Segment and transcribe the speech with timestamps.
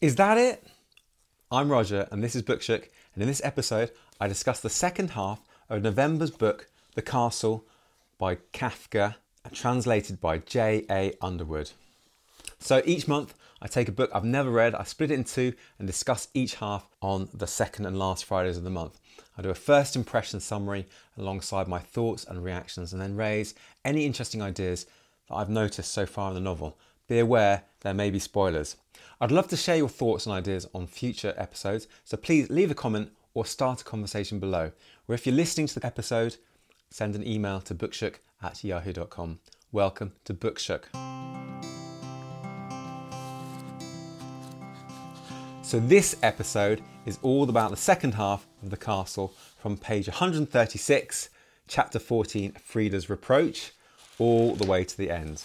[0.00, 0.66] Is that it?
[1.52, 5.40] I'm Roger, and this is Bookshook, and in this episode, I discuss the second half
[5.70, 7.64] of November's book, The Castle,
[8.18, 9.14] by Kafka,
[9.52, 11.14] translated by J.A.
[11.22, 11.70] Underwood.
[12.58, 15.54] So each month, I take a book I've never read, I split it in two,
[15.78, 18.98] and discuss each half on the second and last Fridays of the month.
[19.38, 20.86] I do a first impression summary
[21.16, 23.54] alongside my thoughts and reactions, and then raise
[23.84, 24.86] any interesting ideas
[25.28, 26.76] that I've noticed so far in the novel.
[27.06, 28.76] Be aware there may be spoilers.
[29.24, 32.74] I'd love to share your thoughts and ideas on future episodes, so please leave a
[32.74, 34.70] comment or start a conversation below.
[35.08, 36.36] Or if you're listening to the episode,
[36.90, 39.38] send an email to bookshook at yahoo.com.
[39.72, 40.82] Welcome to Bookshook.
[45.62, 51.30] So, this episode is all about the second half of The Castle from page 136,
[51.66, 53.72] chapter 14, Frida's Reproach,
[54.18, 55.44] all the way to the end.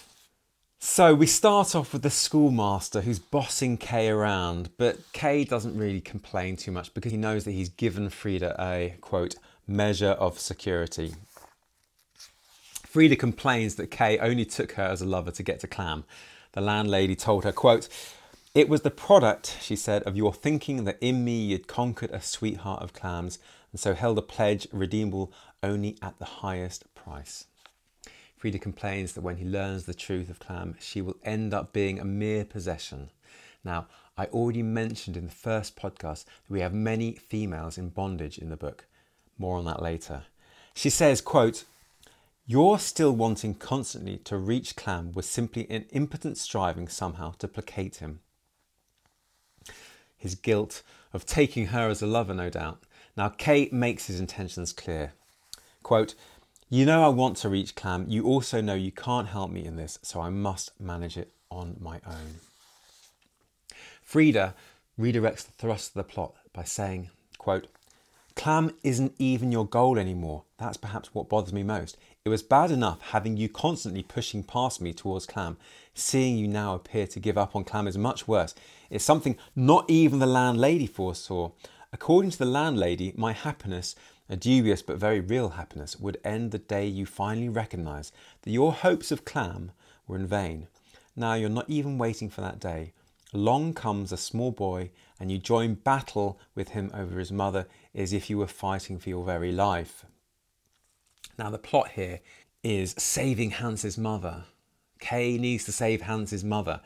[0.81, 5.99] So we start off with the schoolmaster who's bossing Kay around, but Kay doesn't really
[5.99, 9.35] complain too much because he knows that he's given Frida a quote
[9.67, 11.15] measure of security.
[12.85, 16.05] Frida complains that Kay only took her as a lover to get to Klamm.
[16.54, 17.89] The landlady told her, quote,
[18.55, 22.21] It was the product, she said, of your thinking that in me you'd conquered a
[22.21, 23.37] sweetheart of Klamm's,
[23.73, 27.48] and so held a pledge redeemable only at the highest price.
[28.40, 31.99] Frida complains that when he learns the truth of Klamm, she will end up being
[31.99, 33.09] a mere possession.
[33.65, 33.87] Now,
[34.18, 38.49] I already mentioned in the first podcast that we have many females in bondage in
[38.49, 38.85] the book.
[39.37, 40.23] More on that later.
[40.73, 41.65] She says, quote,
[42.45, 47.98] Your still wanting constantly to reach Klamm was simply an impotent striving somehow to placate
[47.98, 48.21] him.
[50.15, 52.84] His guilt of taking her as a lover, no doubt.
[53.17, 55.12] Now, Kate makes his intentions clear.
[55.84, 56.15] Quote,
[56.70, 58.05] you know I want to reach Klamm.
[58.07, 61.77] You also know you can't help me in this, so I must manage it on
[61.79, 62.39] my own.
[64.03, 64.53] Frida
[65.00, 67.67] redirects the thrust of the plot by saying, quote,
[68.35, 70.44] Klamm isn't even your goal anymore.
[70.57, 71.97] That's perhaps what bothers me most.
[72.23, 75.57] It was bad enough having you constantly pushing past me towards Klamm.
[75.94, 78.53] Seeing you now appear to give up on Klamm is much worse.
[78.89, 81.51] It's something not even the landlady foresaw.
[81.91, 83.95] According to the landlady, my happiness
[84.29, 88.12] a dubious but very real happiness would end the day you finally recognise
[88.44, 89.72] that your hopes of Klamm
[90.07, 90.67] were in vain.
[91.16, 92.94] Now you're not even waiting for that day.
[93.34, 94.89] Along comes a small boy,
[95.19, 99.09] and you join battle with him over his mother as if you were fighting for
[99.09, 100.06] your very life.
[101.38, 102.22] Now, the plot here
[102.63, 104.45] is saving Hans's mother.
[105.00, 106.81] Kay needs to save Hans's mother.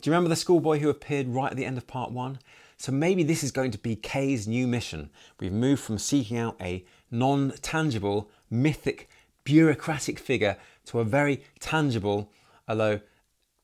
[0.00, 2.38] Do you remember the schoolboy who appeared right at the end of part one?
[2.78, 5.10] So maybe this is going to be Kay's new mission.
[5.40, 9.08] We've moved from seeking out a non tangible, mythic,
[9.44, 10.56] bureaucratic figure
[10.86, 12.30] to a very tangible,
[12.68, 13.00] although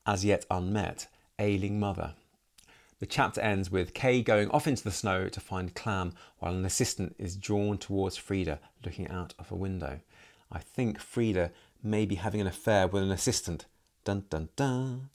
[0.05, 1.07] as yet unmet,
[1.39, 2.13] ailing mother.
[2.99, 6.65] The chapter ends with Kay going off into the snow to find Klamm while an
[6.65, 9.99] assistant is drawn towards Frida looking out of a window.
[10.51, 11.51] I think Frida
[11.83, 13.65] may be having an affair with an assistant.
[14.05, 15.09] Dun dun dun.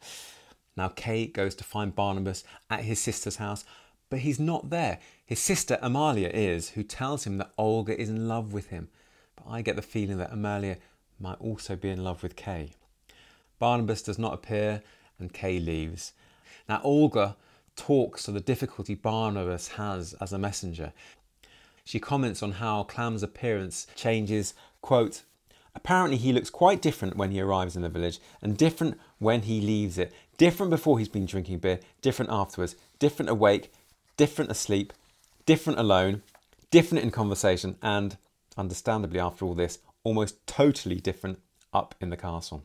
[0.76, 3.64] Now Kay goes to find Barnabas at his sister's house,
[4.10, 4.98] but he's not there.
[5.24, 8.88] His sister Amalia is, who tells him that Olga is in love with him.
[9.36, 10.76] But I get the feeling that Amalia
[11.20, 12.70] might also be in love with Kay.
[13.58, 14.82] Barnabas does not appear
[15.18, 16.12] and Kay leaves.
[16.68, 17.36] Now, Olga
[17.76, 20.92] talks of the difficulty Barnabas has as a messenger.
[21.84, 25.22] She comments on how Klamm's appearance changes, quote,
[25.74, 29.60] Apparently, he looks quite different when he arrives in the village and different when he
[29.60, 30.12] leaves it.
[30.36, 33.72] Different before he's been drinking beer, different afterwards, different awake,
[34.18, 34.92] different asleep,
[35.46, 36.20] different alone,
[36.70, 38.18] different in conversation, and,
[38.58, 41.38] understandably after all this, almost totally different
[41.72, 42.62] up in the castle.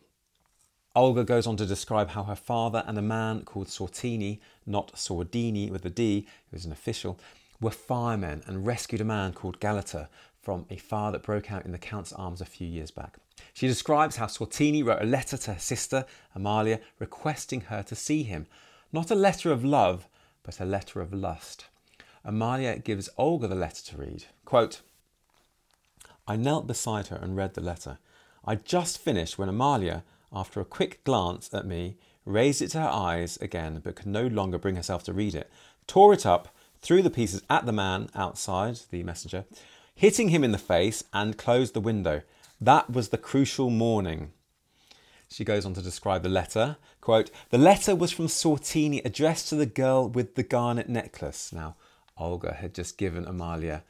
[0.96, 5.70] Olga goes on to describe how her father and a man called Sortini, not Sordini
[5.70, 7.18] with a D, who was an official,
[7.62, 10.08] were firemen and rescued a man called Galater
[10.42, 13.16] from a fire that broke out in the Count's arms a few years back.
[13.54, 18.24] She describes how Sortini wrote a letter to her sister, Amalia, requesting her to see
[18.24, 18.48] him.
[18.92, 20.08] Not a letter of love,
[20.44, 21.66] but a letter of lust.
[22.26, 24.26] Amalia gives Olga the letter to read.
[24.46, 24.82] Quote,
[26.28, 27.98] I knelt beside her and read the letter.
[28.46, 32.88] I'd just finished when Amalia, after a quick glance at me, raised it to her
[32.88, 35.52] eyes again but could no longer bring herself to read it,
[35.88, 39.46] tore it up, threw the pieces at the man outside, the messenger,
[39.96, 42.22] hitting him in the face, and closed the window.
[42.60, 44.32] That was the crucial morning.
[45.34, 46.78] She goes on to describe the letter.
[47.02, 51.52] Quote, the letter was from Sortini addressed to the girl with the garnet necklace.
[51.52, 51.76] Now,
[52.16, 53.84] Olga had just given Amalia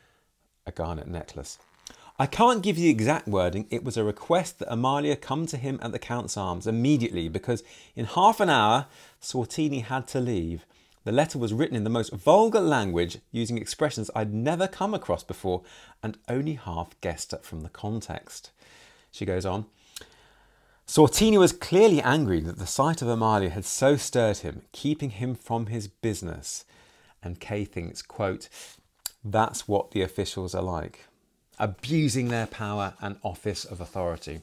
[0.66, 1.58] a garnet necklace.
[2.18, 3.68] I can't give you the exact wording.
[3.70, 7.62] It was a request that Amalia come to him at the Count's Arms immediately because
[7.94, 8.86] in half an hour
[9.22, 10.66] Sortini had to leave.
[11.04, 15.26] The letter was written in the most vulgar language, using expressions I'd never come across
[15.26, 15.64] before
[16.02, 18.52] and only half guessed at from the context.
[19.12, 19.66] She goes on.
[20.88, 25.34] Sortini was clearly angry that the sight of Amalia had so stirred him, keeping him
[25.34, 26.66] from his business.
[27.24, 28.50] And Kay thinks, quote,
[29.24, 31.06] that's what the officials are like,
[31.58, 34.42] abusing their power and office of authority.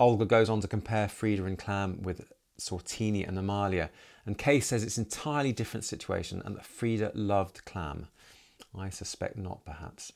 [0.00, 3.90] Olga goes on to compare Frida and Klamm with Sortini and Amalia,
[4.24, 8.08] and Kay says it's an entirely different situation and that Frida loved Klamm.
[8.76, 10.12] I suspect not, perhaps.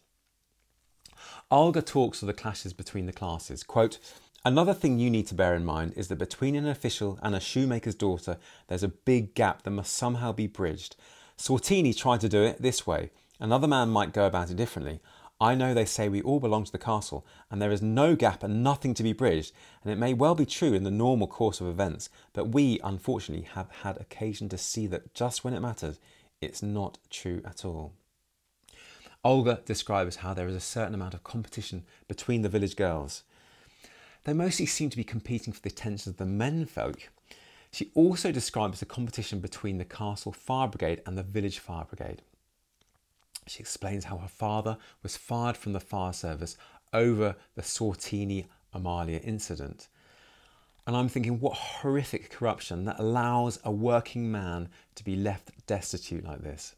[1.51, 3.63] Olga talks of the clashes between the classes.
[3.63, 3.99] Quote,
[4.43, 7.41] Another thing you need to bear in mind is that between an official and a
[7.41, 8.39] shoemaker's daughter,
[8.69, 10.97] there's a big gap that must somehow be bridged.
[11.37, 13.11] Sortini tried to do it this way.
[13.39, 15.01] Another man might go about it differently.
[15.43, 18.43] I know they say we all belong to the castle, and there is no gap
[18.43, 19.53] and nothing to be bridged,
[19.83, 23.47] and it may well be true in the normal course of events, but we, unfortunately,
[23.55, 25.99] have had occasion to see that just when it matters,
[26.41, 27.93] it's not true at all.
[29.23, 33.23] Olga describes how there is a certain amount of competition between the village girls.
[34.25, 37.09] They mostly seem to be competing for the attention of the menfolk.
[37.73, 42.23] She also describes the competition between the castle fire brigade and the village fire brigade.
[43.47, 46.57] She explains how her father was fired from the fire service
[46.93, 49.89] over the Sortini Amalia incident.
[50.87, 56.25] And I'm thinking, what horrific corruption that allows a working man to be left destitute
[56.25, 56.75] like this.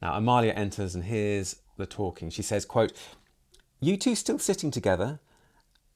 [0.00, 2.30] Now, Amalia enters and hears the talking.
[2.30, 2.92] She says, quote,
[3.80, 5.20] You two still sitting together?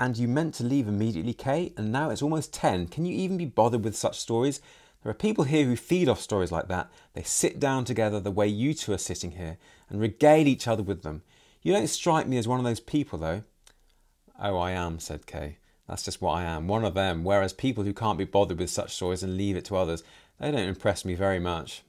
[0.00, 2.88] And you meant to leave immediately, Kay, and now it's almost 10.
[2.88, 4.62] Can you even be bothered with such stories?
[5.02, 6.90] There are people here who feed off stories like that.
[7.12, 9.58] They sit down together the way you two are sitting here
[9.90, 11.22] and regale each other with them.
[11.62, 13.44] You don't strike me as one of those people, though.
[14.42, 15.58] Oh, I am, said Kay.
[15.86, 17.22] That's just what I am, one of them.
[17.22, 20.02] Whereas people who can't be bothered with such stories and leave it to others,
[20.38, 21.82] they don't impress me very much.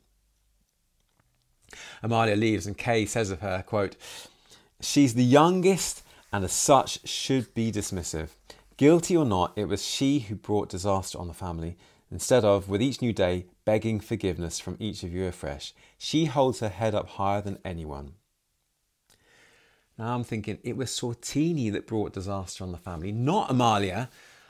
[2.04, 3.96] Amalia leaves, and Kay says of her, quote,
[4.82, 8.30] She's the youngest and as such should be dismissive.
[8.78, 11.78] Guilty or not, it was she who brought disaster on the family,
[12.12, 16.60] Instead of, with each new day, begging forgiveness from each of you afresh, she holds
[16.60, 18.12] her head up higher than anyone.
[19.98, 24.10] Now I'm thinking it was Sortini that brought disaster on the family, not Amalia.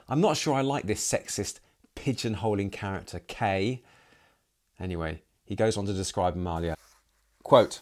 [0.10, 1.60] I'm not sure I like this sexist,
[1.96, 3.84] pigeonholing character, Kay.
[4.80, 6.76] Anyway, he goes on to describe Amalia.
[7.44, 7.82] Quote,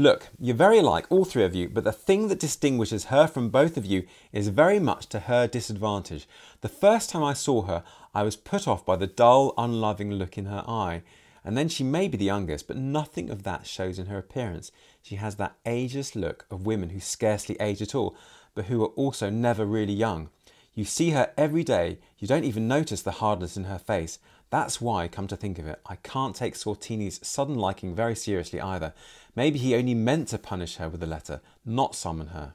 [0.00, 3.50] Look, you're very alike, all three of you, but the thing that distinguishes her from
[3.50, 6.26] both of you is very much to her disadvantage.
[6.62, 10.38] The first time I saw her, I was put off by the dull, unloving look
[10.38, 11.02] in her eye.
[11.44, 14.72] And then she may be the youngest, but nothing of that shows in her appearance.
[15.02, 18.16] She has that ageless look of women who scarcely age at all,
[18.54, 20.30] but who are also never really young.
[20.72, 24.18] You see her every day, you don't even notice the hardness in her face.
[24.50, 28.60] That's why, come to think of it, I can't take Sortini's sudden liking very seriously
[28.60, 28.92] either.
[29.36, 32.54] Maybe he only meant to punish her with a letter, not summon her.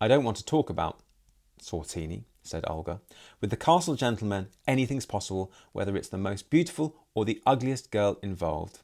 [0.00, 1.00] I don't want to talk about
[1.62, 3.00] Sortini said Olga.
[3.40, 8.18] With the castle gentlemen, anything's possible, whether it's the most beautiful or the ugliest girl
[8.22, 8.80] involved.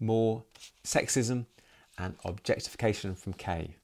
[0.00, 0.44] More
[0.84, 1.46] sexism
[1.98, 3.76] and objectification from Kay.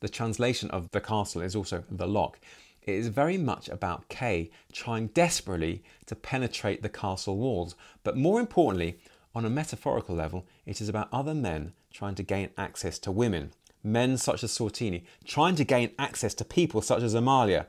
[0.00, 2.38] The translation of the castle is also the lock.
[2.86, 7.74] It is very much about Kay trying desperately to penetrate the castle walls,
[8.04, 8.98] but more importantly,
[9.34, 13.52] on a metaphorical level, it is about other men trying to gain access to women
[13.86, 17.66] men such as Sortini, trying to gain access to people such as Amalia.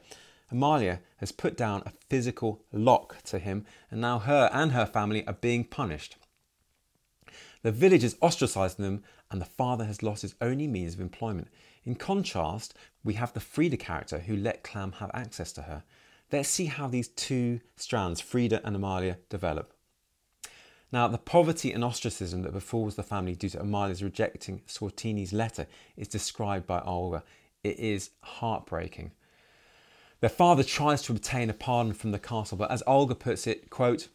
[0.52, 5.26] Amalia has put down a physical lock to him, and now her and her family
[5.28, 6.18] are being punished.
[7.62, 11.50] The village is ostracizing them, and the father has lost his only means of employment.
[11.88, 15.84] In contrast, we have the Frida character who let Klamm have access to her.
[16.30, 19.74] Let's see how these two strands, Frida and Amalia, develop.
[20.92, 25.66] Now, the poverty and ostracism that befalls the family due to Amalia's rejecting Sortini's letter
[25.96, 27.24] is described by Olga.
[27.64, 29.12] It is heartbreaking.
[30.20, 33.70] Their father tries to obtain a pardon from the castle, but as Olga puts it,
[33.70, 34.10] quote,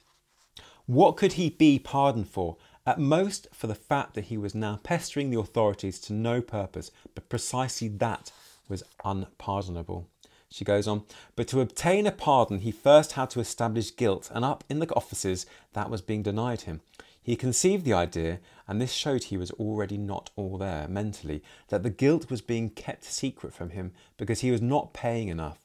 [0.84, 2.58] What could he be pardoned for?
[2.84, 6.90] At most for the fact that he was now pestering the authorities to no purpose,
[7.14, 8.32] but precisely that
[8.68, 10.08] was unpardonable.
[10.50, 11.04] She goes on,
[11.36, 14.92] but to obtain a pardon, he first had to establish guilt, and up in the
[14.94, 16.80] offices that was being denied him.
[17.22, 21.84] He conceived the idea, and this showed he was already not all there mentally, that
[21.84, 25.64] the guilt was being kept secret from him because he was not paying enough.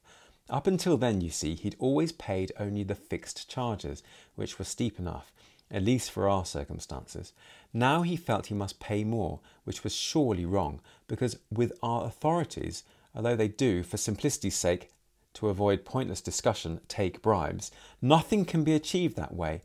[0.50, 4.04] Up until then, you see, he'd always paid only the fixed charges,
[4.36, 5.32] which were steep enough,
[5.72, 7.34] at least for our circumstances.
[7.74, 12.84] Now he felt he must pay more, which was surely wrong, because with our authorities,
[13.14, 14.90] although they do, for simplicity's sake,
[15.34, 17.72] to avoid pointless discussion, take bribes,
[18.02, 19.62] nothing can be achieved that way.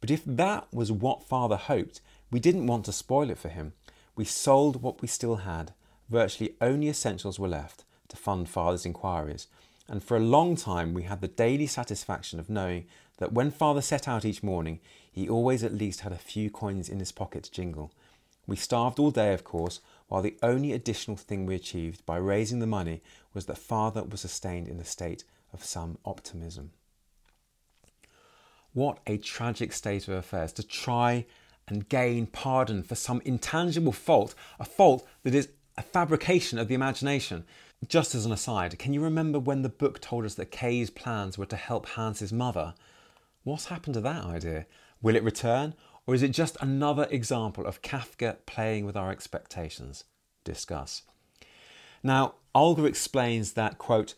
[0.00, 3.72] But if that was what Father hoped, we didn't want to spoil it for him.
[4.14, 5.72] We sold what we still had.
[6.08, 9.48] Virtually only essentials were left to fund Father's inquiries.
[9.88, 12.86] And for a long time, we had the daily satisfaction of knowing
[13.18, 14.80] that when Father set out each morning,
[15.16, 17.90] he always at least had a few coins in his pocket to jingle.
[18.46, 22.58] We starved all day, of course, while the only additional thing we achieved by raising
[22.58, 23.00] the money
[23.32, 26.72] was that Father was sustained in a state of some optimism.
[28.74, 31.24] What a tragic state of affairs to try
[31.66, 36.74] and gain pardon for some intangible fault, a fault that is a fabrication of the
[36.74, 37.44] imagination.
[37.88, 41.38] Just as an aside, can you remember when the book told us that Kay's plans
[41.38, 42.74] were to help Hans's mother?
[43.44, 44.66] What's happened to that idea?
[45.06, 50.02] Will it return, or is it just another example of Kafka playing with our expectations?
[50.42, 51.02] Discuss.
[52.02, 54.14] Now, Olga explains that, quote,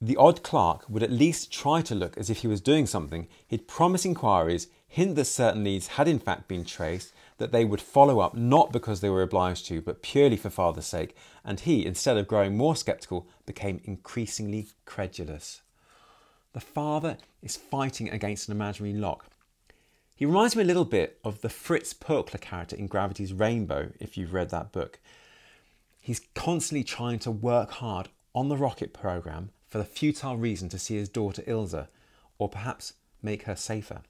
[0.00, 3.28] the odd clerk would at least try to look as if he was doing something.
[3.46, 7.82] He'd promise inquiries, hint that certain leads had in fact been traced, that they would
[7.82, 11.84] follow up not because they were obliged to, but purely for father's sake, and he,
[11.84, 15.60] instead of growing more sceptical, became increasingly credulous.
[16.54, 19.26] The father is fighting against an imaginary lock.
[20.22, 24.16] He reminds me a little bit of the Fritz Pökler character in Gravity's Rainbow, if
[24.16, 25.00] you've read that book.
[26.00, 30.78] He's constantly trying to work hard on the rocket program for the futile reason to
[30.78, 31.88] see his daughter Ilsa,
[32.38, 34.02] or perhaps make her safer.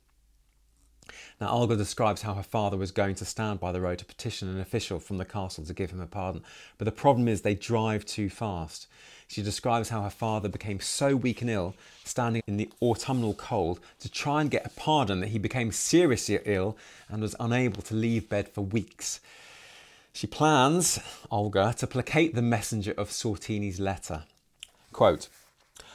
[1.40, 4.48] Now, Olga describes how her father was going to stand by the road to petition
[4.48, 6.42] an official from the castle to give him a pardon,
[6.78, 8.86] but the problem is they drive too fast.
[9.26, 13.80] She describes how her father became so weak and ill, standing in the autumnal cold,
[14.00, 16.76] to try and get a pardon that he became seriously ill
[17.08, 19.20] and was unable to leave bed for weeks.
[20.12, 24.24] She plans, Olga, to placate the messenger of Sortini's letter.
[24.92, 25.28] Quote,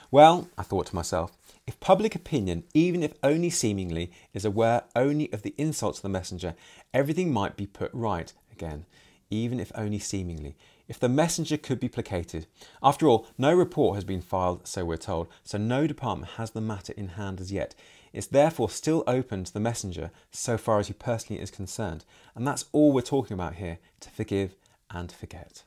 [0.10, 1.32] Well, I thought to myself,
[1.68, 6.10] if public opinion, even if only seemingly, is aware only of the insults of the
[6.10, 6.56] messenger,
[6.94, 8.86] everything might be put right again,
[9.30, 10.56] even if only seemingly.
[10.88, 12.48] If the messenger could be placated.
[12.82, 16.62] After all, no report has been filed, so we're told, so no department has the
[16.62, 17.76] matter in hand as yet.
[18.14, 22.06] It's therefore still open to the messenger so far as he personally is concerned.
[22.34, 24.56] And that's all we're talking about here to forgive
[24.90, 25.64] and forget.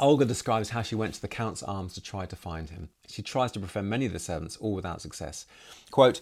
[0.00, 2.88] Olga describes how she went to the Count's arms to try to find him.
[3.06, 5.46] She tries to befriend many of the servants, all without success.
[5.90, 6.20] Quote,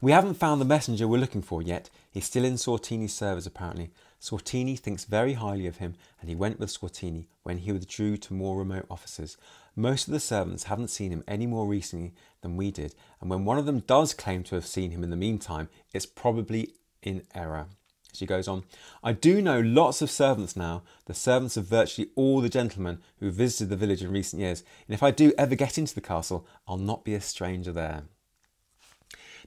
[0.00, 1.88] We haven't found the messenger we're looking for yet.
[2.10, 3.90] He's still in Sortini's service, apparently.
[4.20, 8.34] Sortini thinks very highly of him, and he went with Sortini when he withdrew to
[8.34, 9.36] more remote offices.
[9.76, 13.44] Most of the servants haven't seen him any more recently than we did, and when
[13.44, 17.22] one of them does claim to have seen him in the meantime, it's probably in
[17.34, 17.66] error.
[18.12, 18.64] She goes on,
[19.02, 23.30] I do know lots of servants now, the servants of virtually all the gentlemen who
[23.30, 26.46] visited the village in recent years, and if I do ever get into the castle,
[26.68, 28.04] I'll not be a stranger there.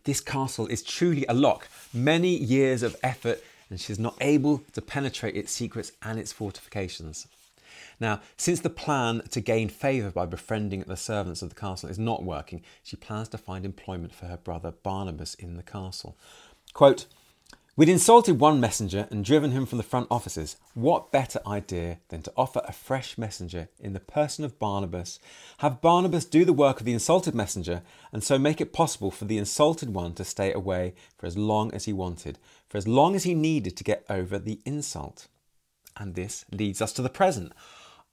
[0.03, 4.63] This castle is truly a lock, many years of effort, and she is not able
[4.73, 7.27] to penetrate its secrets and its fortifications.
[7.99, 11.99] Now, since the plan to gain favour by befriending the servants of the castle is
[11.99, 16.17] not working, she plans to find employment for her brother Barnabas in the castle.
[16.73, 17.05] Quote,
[17.77, 20.55] We'd insulted one messenger and driven him from the front offices.
[20.75, 25.19] What better idea than to offer a fresh messenger in the person of Barnabas?
[25.57, 27.81] Have Barnabas do the work of the insulted messenger
[28.13, 31.73] and so make it possible for the insulted one to stay away for as long
[31.73, 32.39] as he wanted,
[32.69, 35.27] for as long as he needed to get over the insult.
[35.97, 37.51] And this leads us to the present.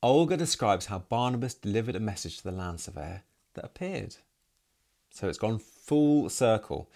[0.02, 3.22] Olga describes how Barnabas delivered a message to the land surveyor
[3.54, 4.16] that appeared.
[5.10, 6.90] So it's gone full circle.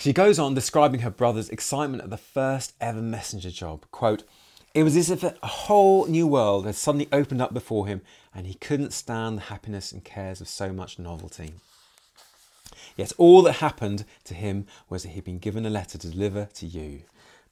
[0.00, 3.84] She goes on describing her brother's excitement at the first ever messenger job.
[3.90, 4.22] Quote,
[4.72, 8.00] it was as if a whole new world had suddenly opened up before him
[8.34, 11.52] and he couldn't stand the happiness and cares of so much novelty.
[12.96, 16.46] Yet all that happened to him was that he'd been given a letter to deliver
[16.46, 17.02] to you.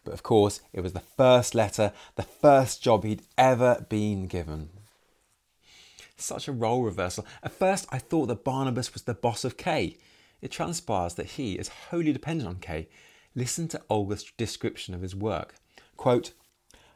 [0.02, 4.70] But of course, it was the first letter, the first job he'd ever been given.
[6.16, 7.26] Such a role reversal.
[7.42, 9.98] At first, I thought that Barnabas was the boss of Kay
[10.40, 12.88] it transpires that he is wholly dependent on Kay.
[13.34, 15.54] Listen to Olga's description of his work.
[15.96, 16.32] Quote,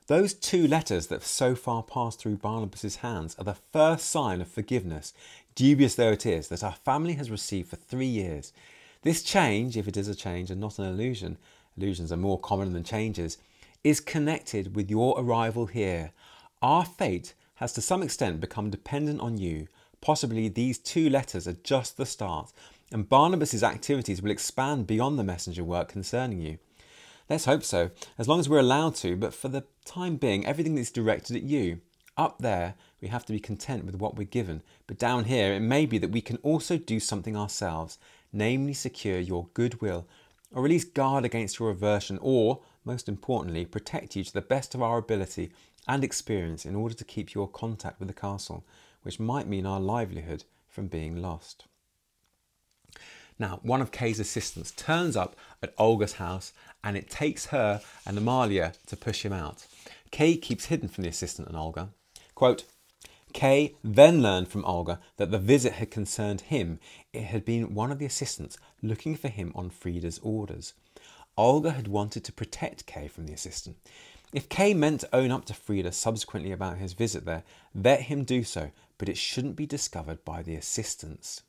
[0.08, 4.40] those two letters that have so far passed through Barnabas's hands are the first sign
[4.40, 5.14] of forgiveness,
[5.54, 8.52] dubious though it is, that our family has received for three years.
[9.02, 11.38] This change, if it is a change and not an illusion,
[11.76, 13.38] illusions are more common than changes,
[13.84, 16.12] is connected with your arrival here.
[16.60, 19.68] Our fate has to some extent become dependent on you.
[20.00, 22.52] Possibly these two letters are just the start,
[22.92, 26.58] and Barnabas's activities will expand beyond the messenger work concerning you.
[27.30, 30.76] Let's hope so, as long as we're allowed to, but for the time being, everything
[30.78, 31.80] is directed at you.
[32.16, 35.60] Up there, we have to be content with what we're given, but down here, it
[35.60, 37.98] may be that we can also do something ourselves,
[38.32, 40.06] namely secure your goodwill
[40.54, 44.74] or at least guard against your aversion, or, most importantly, protect you to the best
[44.74, 45.50] of our ability
[45.88, 48.64] and experience in order to keep your contact with the castle,
[49.02, 51.64] which might mean our livelihood from being lost.
[53.38, 56.52] Now, one of Kay's assistants turns up at Olga's house
[56.84, 59.66] and it takes her and Amalia to push him out.
[60.10, 61.90] Kay keeps hidden from the assistant and Olga.
[62.34, 62.64] Quote,
[63.32, 66.78] Kay then learned from Olga that the visit had concerned him.
[67.12, 70.74] It had been one of the assistants looking for him on Frida's orders.
[71.36, 73.76] Olga had wanted to protect Kay from the assistant.
[74.34, 77.42] If Kay meant to own up to Frida subsequently about his visit there,
[77.74, 81.42] let him do so, but it shouldn't be discovered by the assistants.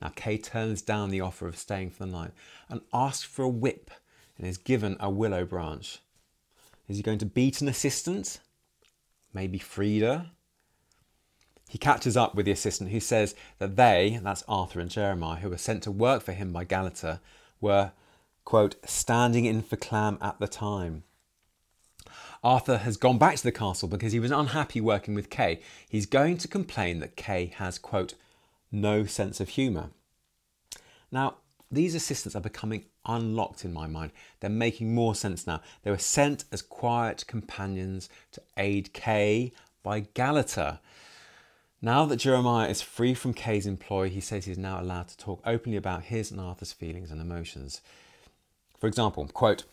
[0.00, 2.32] Now, Kay turns down the offer of staying for the night
[2.68, 3.90] and asks for a whip
[4.36, 6.00] and is given a willow branch.
[6.88, 8.40] Is he going to beat an assistant?
[9.32, 10.30] Maybe Frida?
[11.68, 15.48] He catches up with the assistant who says that they, that's Arthur and Jeremiah, who
[15.48, 17.20] were sent to work for him by Galater,
[17.60, 17.92] were,
[18.44, 21.04] quote, standing in for Klamm at the time.
[22.44, 25.60] Arthur has gone back to the castle because he was unhappy working with Kay.
[25.88, 28.14] He's going to complain that Kay has, quote,
[28.74, 29.90] no sense of humour.
[31.10, 31.36] Now,
[31.70, 34.12] these assistants are becoming unlocked in my mind.
[34.40, 35.60] They're making more sense now.
[35.82, 39.52] They were sent as quiet companions to aid Kay
[39.82, 40.78] by Galater.
[41.80, 45.42] Now that Jeremiah is free from Kay's employ, he says he's now allowed to talk
[45.44, 47.80] openly about his and Arthur's feelings and emotions.
[48.78, 49.64] For example, quote,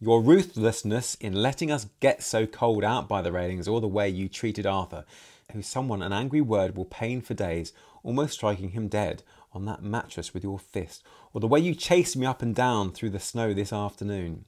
[0.00, 4.08] Your ruthlessness in letting us get so cold out by the railings or the way
[4.08, 5.04] you treated Arthur,
[5.52, 7.72] who someone an angry word will pain for days,
[8.08, 9.22] almost striking him dead
[9.52, 12.90] on that mattress with your fist, or the way you chased me up and down
[12.90, 14.46] through the snow this afternoon.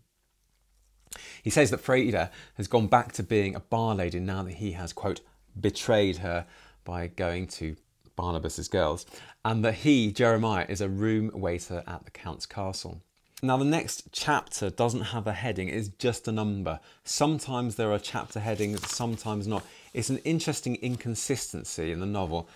[1.43, 4.73] He says that Frida has gone back to being a bar lady now that he
[4.73, 5.21] has, quote,
[5.61, 6.47] betrayed her
[6.85, 7.77] by going to
[8.17, 9.05] Barnabas's girls,
[9.45, 13.03] and that he, Jeremiah, is a room waiter at the Count's castle.
[13.43, 16.81] Now, the next chapter doesn't have a heading, it's just a number.
[17.05, 19.65] Sometimes there are chapter headings, sometimes not.
[19.93, 22.49] It's an interesting inconsistency in the novel.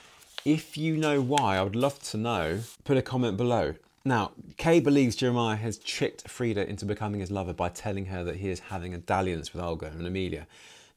[0.44, 2.60] If you know why, I would love to know.
[2.84, 3.76] Put a comment below.
[4.04, 8.36] Now, Kay believes Jeremiah has tricked Frida into becoming his lover by telling her that
[8.36, 10.46] he is having a dalliance with Olga and Amalia.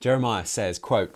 [0.01, 1.15] Jeremiah says, quote,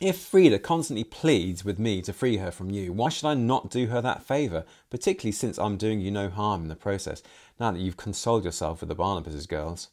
[0.00, 3.68] if Frida constantly pleads with me to free her from you, why should I not
[3.68, 7.22] do her that favour, particularly since I'm doing you no harm in the process,
[7.60, 9.88] now that you've consoled yourself with the Barnabas' girls?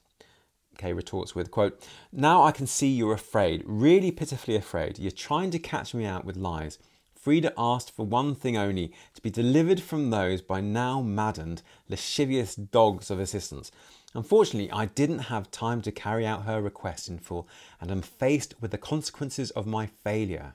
[0.77, 4.97] Kay retorts with, quote, Now I can see you're afraid, really pitifully afraid.
[4.97, 6.79] You're trying to catch me out with lies.
[7.19, 12.55] Frida asked for one thing only to be delivered from those by now maddened, lascivious
[12.55, 13.71] dogs of assistants.
[14.13, 17.47] Unfortunately, I didn't have time to carry out her request in full
[17.81, 20.53] and am faced with the consequences of my failure.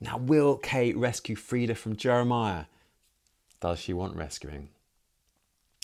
[0.00, 2.64] Now, will Kay rescue Frida from Jeremiah?
[3.60, 4.70] Does she want rescuing?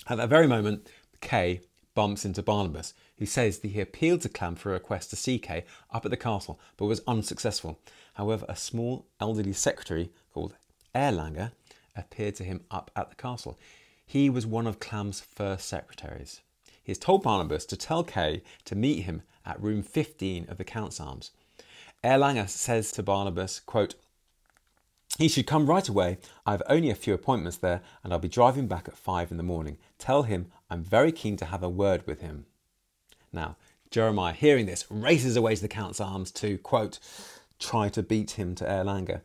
[0.08, 0.88] At that very moment,
[1.20, 1.60] Kay
[1.94, 5.38] bumps into Barnabas, who says that he appealed to Klamm for a request to see
[5.38, 7.78] Kay up at the castle, but was unsuccessful.
[8.16, 10.54] However, a small elderly secretary called
[10.94, 11.52] Erlanger
[11.94, 13.58] appeared to him up at the castle.
[14.06, 16.40] He was one of Klamm's first secretaries.
[16.82, 20.64] He has told Barnabas to tell Kay to meet him at room 15 of the
[20.64, 21.32] Count's Arms.
[22.02, 23.96] Erlanger says to Barnabas, quote,
[25.18, 26.18] he should come right away.
[26.44, 29.36] I have only a few appointments there and I'll be driving back at five in
[29.36, 29.76] the morning.
[29.98, 32.46] Tell him I'm very keen to have a word with him.
[33.32, 33.56] Now,
[33.90, 36.98] Jeremiah, hearing this, races away to the Count's arms to, quote,
[37.58, 39.20] try to beat him to Erlanger.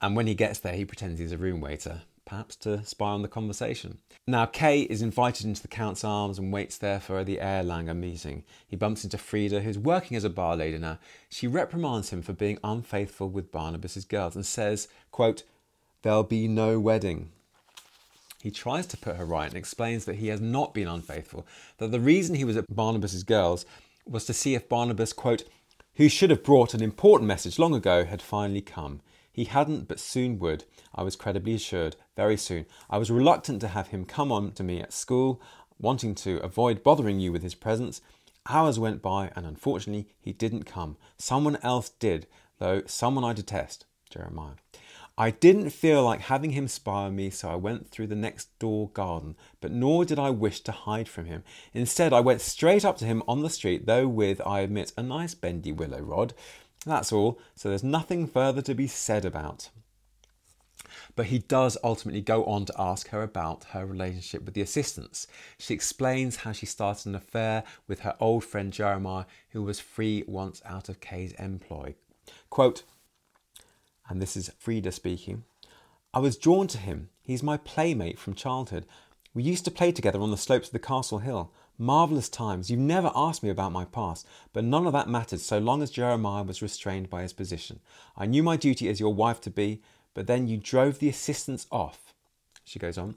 [0.00, 3.22] And when he gets there, he pretends he's a room waiter, perhaps to spy on
[3.22, 3.98] the conversation.
[4.26, 8.44] Now, Kay is invited into the Count's arms and waits there for the Erlanger meeting.
[8.66, 10.98] He bumps into Frida, who's working as a bar lady now.
[11.28, 15.42] She reprimands him for being unfaithful with Barnabas's girls and says, quote,
[16.02, 17.30] There'll be no wedding.
[18.42, 21.90] He tries to put her right and explains that he has not been unfaithful, that
[21.90, 23.66] the reason he was at Barnabas's girls
[24.06, 25.44] was to see if Barnabas, quote,
[25.94, 29.00] who should have brought an important message long ago, had finally come.
[29.32, 30.64] He hadn't, but soon would.
[30.94, 32.66] I was credibly assured, very soon.
[32.88, 35.40] I was reluctant to have him come on to me at school,
[35.78, 38.00] wanting to avoid bothering you with his presence.
[38.48, 40.96] Hours went by, and unfortunately, he didn't come.
[41.18, 42.26] Someone else did,
[42.58, 43.86] though someone I detest.
[44.10, 44.54] Jeremiah.
[45.20, 48.58] I didn't feel like having him spy on me, so I went through the next
[48.58, 51.44] door garden, but nor did I wish to hide from him.
[51.74, 55.02] Instead, I went straight up to him on the street, though with, I admit, a
[55.02, 56.32] nice bendy willow rod.
[56.86, 59.68] That's all, so there's nothing further to be said about.
[61.16, 65.26] But he does ultimately go on to ask her about her relationship with the assistants.
[65.58, 70.24] She explains how she started an affair with her old friend Jeremiah, who was free
[70.26, 71.94] once out of Kay's employ.
[72.48, 72.84] Quote,
[74.10, 75.44] and this is Frida speaking.
[76.12, 77.08] I was drawn to him.
[77.22, 78.84] He's my playmate from childhood.
[79.32, 81.52] We used to play together on the slopes of the castle hill.
[81.78, 82.70] Marvellous times.
[82.70, 85.90] You've never asked me about my past, but none of that mattered so long as
[85.90, 87.78] Jeremiah was restrained by his position.
[88.16, 89.80] I knew my duty as your wife to be,
[90.12, 92.12] but then you drove the assistants off.
[92.64, 93.14] She goes on.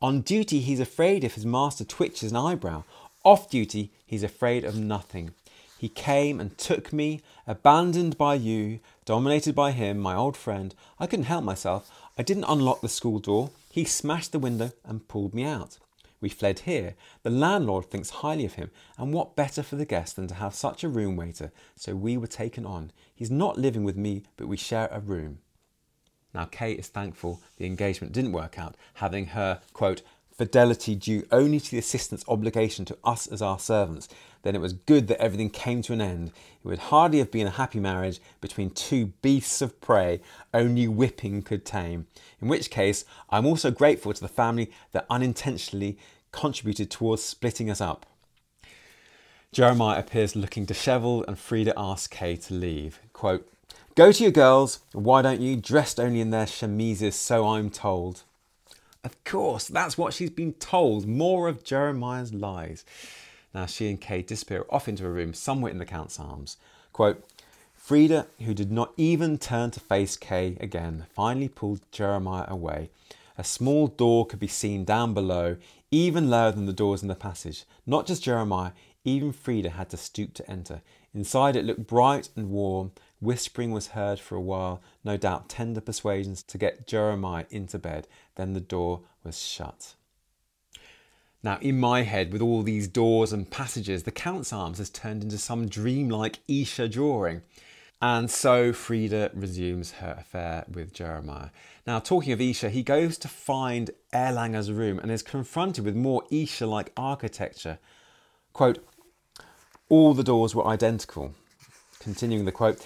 [0.00, 2.84] On duty, he's afraid if his master twitches an eyebrow.
[3.24, 5.34] Off duty, he's afraid of nothing.
[5.78, 10.74] He came and took me, abandoned by you, dominated by him, my old friend.
[10.98, 11.90] I couldn't help myself.
[12.16, 13.50] I didn't unlock the school door.
[13.70, 15.78] He smashed the window and pulled me out.
[16.20, 16.94] We fled here.
[17.22, 20.54] The landlord thinks highly of him, and what better for the guest than to have
[20.54, 21.52] such a room waiter?
[21.76, 22.92] So we were taken on.
[23.14, 25.40] He's not living with me, but we share a room.
[26.32, 30.02] Now, Kate is thankful the engagement didn't work out, having her, quote,
[30.36, 34.08] fidelity due only to the assistant's obligation to us as our servants,
[34.42, 36.28] then it was good that everything came to an end.
[36.62, 40.20] It would hardly have been a happy marriage between two beasts of prey
[40.52, 42.06] only whipping could tame.
[42.40, 45.98] In which case, I'm also grateful to the family that unintentionally
[46.32, 48.06] contributed towards splitting us up.
[49.52, 52.98] Jeremiah appears looking dishevelled, and Frida asks Kay to leave.
[53.12, 53.48] Quote,
[53.94, 55.54] Go to your girls, why don't you?
[55.54, 58.24] Dressed only in their chemises, so I'm told.
[59.04, 61.06] Of course, that's what she's been told.
[61.06, 62.84] More of Jeremiah's lies.
[63.54, 66.56] Now she and Kay disappear off into a room somewhere in the Count's arms.
[66.92, 67.22] Quote,
[67.74, 72.88] Frida, who did not even turn to face Kay again, finally pulled Jeremiah away.
[73.36, 75.58] A small door could be seen down below,
[75.90, 77.64] even lower than the doors in the passage.
[77.86, 78.72] Not just Jeremiah,
[79.04, 80.80] even Frida had to stoop to enter.
[81.14, 82.92] Inside it looked bright and warm.
[83.24, 88.06] Whispering was heard for a while, no doubt tender persuasions to get Jeremiah into bed.
[88.36, 89.94] Then the door was shut.
[91.42, 95.22] Now, in my head, with all these doors and passages, the Count's Arms has turned
[95.22, 97.42] into some dreamlike Escher drawing.
[98.00, 101.50] And so Frida resumes her affair with Jeremiah.
[101.86, 106.22] Now, talking of Escher, he goes to find Erlanger's room and is confronted with more
[106.30, 107.78] Escher like architecture.
[108.52, 108.86] Quote,
[109.88, 111.34] all the doors were identical.
[111.98, 112.84] Continuing the quote,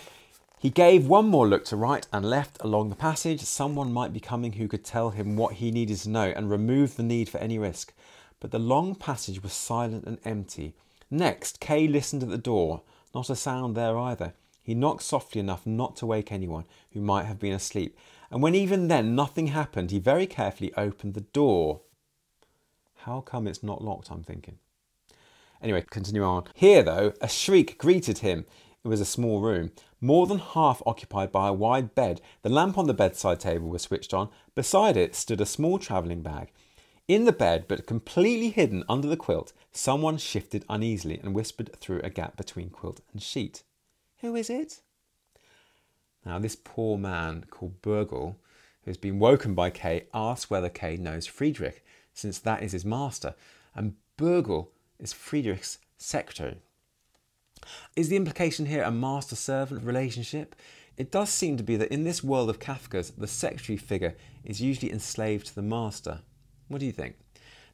[0.59, 3.40] he gave one more look to right and left along the passage.
[3.42, 6.97] Someone might be coming who could tell him what he needed to know and remove
[6.97, 7.92] the need for any risk.
[8.40, 10.75] But the long passage was silent and empty.
[11.11, 12.83] Next, Kay listened at the door.
[13.14, 14.35] Not a sound there either.
[14.62, 17.97] He knocked softly enough not to wake anyone who might have been asleep.
[18.31, 21.81] And when even then nothing happened, he very carefully opened the door.
[22.97, 24.59] How come it's not locked, I'm thinking.
[25.62, 26.44] Anyway, continue on.
[26.55, 28.44] Here, though, a shriek greeted him.
[28.85, 32.20] It was a small room, more than half occupied by a wide bed.
[32.42, 34.28] The lamp on the bedside table was switched on.
[34.54, 36.52] Beside it stood a small travelling bag.
[37.08, 42.00] In the bed, but completely hidden under the quilt, someone shifted uneasily and whispered through
[42.02, 43.62] a gap between quilt and sheet.
[44.20, 44.82] Who is it?
[46.26, 48.37] Now, this poor man called Bürgel,
[48.82, 52.84] who has been woken by Kay, asks whether Kay knows Friedrich, since that is his
[52.84, 53.34] master,
[53.74, 56.58] and Bürgel is Friedrich's secretary.
[57.97, 60.55] Is the implication here a master servant relationship?
[60.97, 64.61] It does seem to be that in this world of Kafka's, the secretary figure is
[64.61, 66.21] usually enslaved to the master.
[66.66, 67.16] What do you think?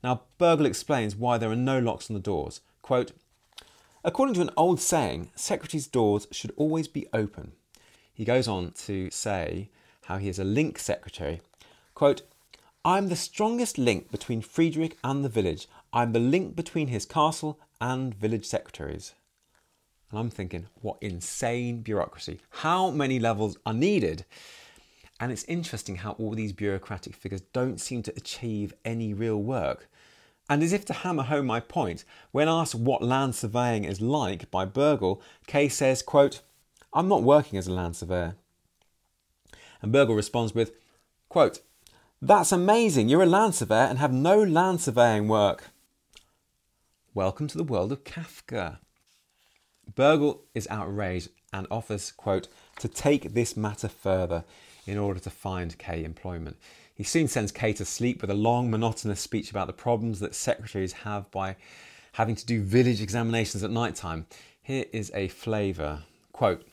[0.02, 2.60] Now, Bürgel explains why there are no locks on the doors.
[2.82, 3.12] Quote,
[4.04, 7.52] According to an old saying, secretaries' doors should always be open.
[8.12, 9.70] He goes on to say
[10.04, 11.40] how he is a link secretary.
[11.94, 12.22] Quote,
[12.84, 15.66] I am the strongest link between Friedrich and the village.
[15.90, 19.14] I am the link between his castle and village secretaries.
[20.14, 22.38] And I'm thinking, what insane bureaucracy.
[22.48, 24.24] How many levels are needed?
[25.18, 29.88] And it's interesting how all these bureaucratic figures don't seem to achieve any real work.
[30.48, 34.52] And as if to hammer home my point, when asked what land surveying is like
[34.52, 36.42] by Bürgel, Kay says, quote,
[36.92, 38.36] I'm not working as a land surveyor.
[39.82, 40.74] And Bürgel responds with,
[41.28, 41.58] quote,
[42.22, 45.70] That's amazing, you're a land surveyor and have no land surveying work.
[47.14, 48.78] Welcome to the world of Kafka.
[49.92, 54.44] Bürgel is outraged and offers, quote, to take this matter further
[54.86, 56.56] in order to find Kay employment.
[56.94, 60.34] He soon sends Kay to sleep with a long, monotonous speech about the problems that
[60.34, 61.56] secretaries have by
[62.12, 64.26] having to do village examinations at night time.
[64.62, 66.02] Here is a flavour.
[66.32, 66.66] Quote,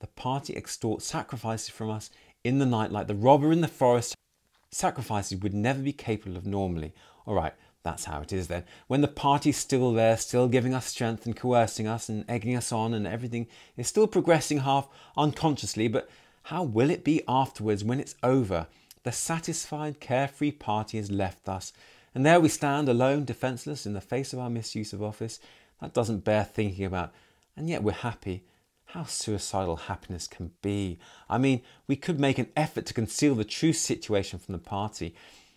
[0.00, 2.10] the party extorts sacrifices from us
[2.44, 4.14] in the night like the robber in the forest.
[4.70, 6.92] Sacrifices would never be capable of normally.
[7.24, 7.54] All right,
[7.86, 8.64] that's how it is then.
[8.88, 12.72] When the party's still there, still giving us strength and coercing us and egging us
[12.72, 13.46] on, and everything
[13.76, 16.10] is still progressing half unconsciously, but
[16.42, 18.66] how will it be afterwards when it's over?
[19.04, 21.72] The satisfied, carefree party has left us,
[22.12, 25.38] and there we stand alone, defenceless in the face of our misuse of office.
[25.80, 27.12] That doesn't bear thinking about,
[27.56, 28.42] and yet we're happy.
[28.86, 30.98] How suicidal happiness can be.
[31.28, 35.14] I mean, we could make an effort to conceal the true situation from the party.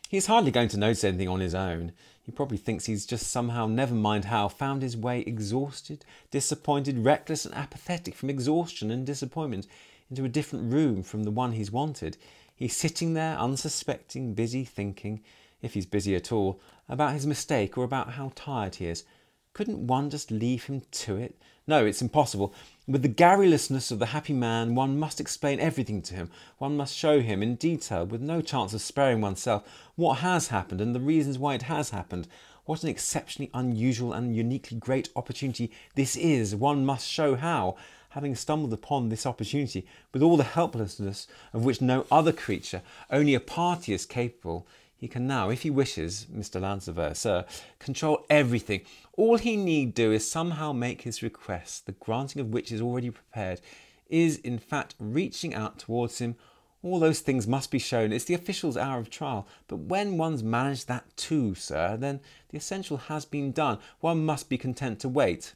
[0.10, 1.92] He's hardly going to notice anything on his own.
[2.30, 7.44] He probably thinks he's just somehow, never mind how, found his way exhausted, disappointed, reckless,
[7.44, 9.66] and apathetic from exhaustion and disappointment
[10.12, 12.18] into a different room from the one he's wanted.
[12.56, 15.24] He's sitting there, unsuspecting, busy thinking,
[15.64, 19.06] if he's busy at all, about his mistake or about how tired he is.
[19.54, 21.36] Couldn't one just leave him to it?
[21.68, 22.54] No, it's impossible.
[22.88, 26.32] With the garrulousness of the happy man, one must explain everything to him.
[26.58, 29.64] One must show him in detail, with no chance of sparing oneself,
[29.96, 32.28] what has happened and the reasons why it has happened.
[32.66, 36.56] What an exceptionally unusual and uniquely great opportunity this is.
[36.56, 37.76] One must show how,
[38.10, 43.36] having stumbled upon this opportunity, with all the helplessness of which no other creature, only
[43.36, 44.66] a party is capable,
[45.00, 46.60] he can now, if he wishes, Mr.
[46.60, 47.46] Lancever, sir,
[47.80, 48.82] control everything.
[49.20, 53.10] All he need do is somehow make his request, the granting of which is already
[53.10, 53.60] prepared,
[54.08, 56.38] is in fact reaching out towards him.
[56.82, 58.14] All those things must be shown.
[58.14, 59.46] It's the official's hour of trial.
[59.68, 63.80] But when one's managed that too, sir, then the essential has been done.
[64.00, 65.54] One must be content to wait.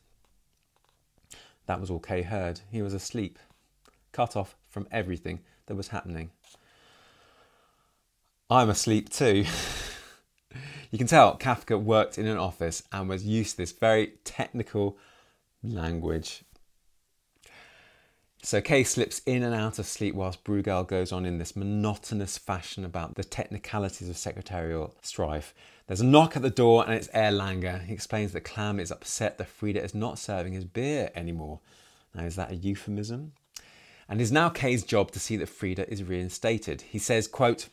[1.66, 2.60] That was all Kay heard.
[2.70, 3.40] He was asleep,
[4.12, 6.32] cut off from everything that was happening.
[8.50, 9.46] I'm asleep too.
[10.94, 14.96] you can tell Kafka worked in an office and was used to this very technical
[15.64, 16.44] language.
[18.44, 22.38] So Kay slips in and out of sleep whilst Bürgel goes on in this monotonous
[22.38, 25.56] fashion about the technicalities of secretarial strife.
[25.88, 27.86] There's a knock at the door and it's Erlanger.
[27.86, 31.60] He explains that Klamm is upset that Frida is not serving his beer anymore.
[32.14, 33.32] Now, is that a euphemism?
[34.08, 36.82] And it is now Kay's job to see that Frida is reinstated.
[36.82, 37.68] He says, quote,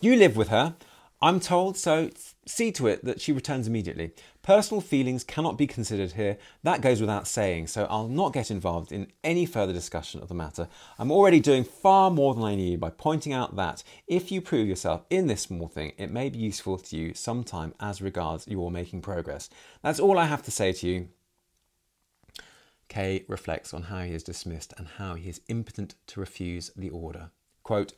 [0.00, 0.76] you live with her,
[1.20, 2.10] I'm told, so
[2.46, 4.12] see to it that she returns immediately.
[4.42, 6.38] Personal feelings cannot be considered here.
[6.62, 10.34] That goes without saying, so I'll not get involved in any further discussion of the
[10.34, 10.68] matter.
[10.96, 14.68] I'm already doing far more than I need by pointing out that if you prove
[14.68, 18.70] yourself in this small thing, it may be useful to you sometime as regards your
[18.70, 19.50] making progress.
[19.82, 21.08] That's all I have to say to you.
[22.88, 26.90] Kay reflects on how he is dismissed and how he is impotent to refuse the
[26.90, 27.30] order.
[27.64, 27.92] Quote,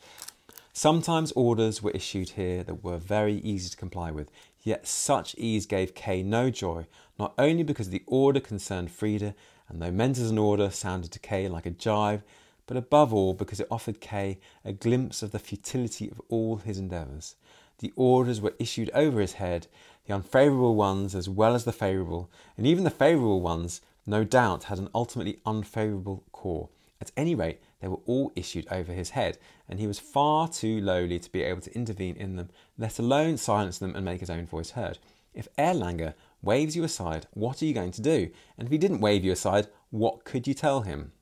[0.73, 4.31] Sometimes orders were issued here that were very easy to comply with,
[4.63, 6.87] yet such ease gave Kay no joy,
[7.19, 9.35] not only because the order concerned Frida,
[9.69, 12.23] and though meant as an order sounded to Kay like a jibe,
[12.67, 16.79] but above all because it offered Kay a glimpse of the futility of all his
[16.79, 17.35] endeavours.
[17.79, 19.67] The orders were issued over his head,
[20.07, 24.65] the unfavourable ones as well as the favourable, and even the favourable ones, no doubt,
[24.65, 26.69] had an ultimately unfavourable core.
[27.01, 30.81] At any rate, they were all issued over his head, and he was far too
[30.81, 34.31] lowly to be able to intervene in them, let alone silence them and make his
[34.31, 34.99] own voice heard.
[35.33, 38.31] If Erlanger waves you aside, what are you going to do?
[38.59, 41.13] And if he didn't wave you aside, what could you tell him?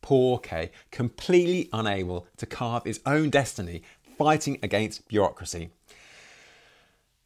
[0.00, 3.82] Poor Kay, completely unable to carve his own destiny,
[4.16, 5.70] fighting against bureaucracy.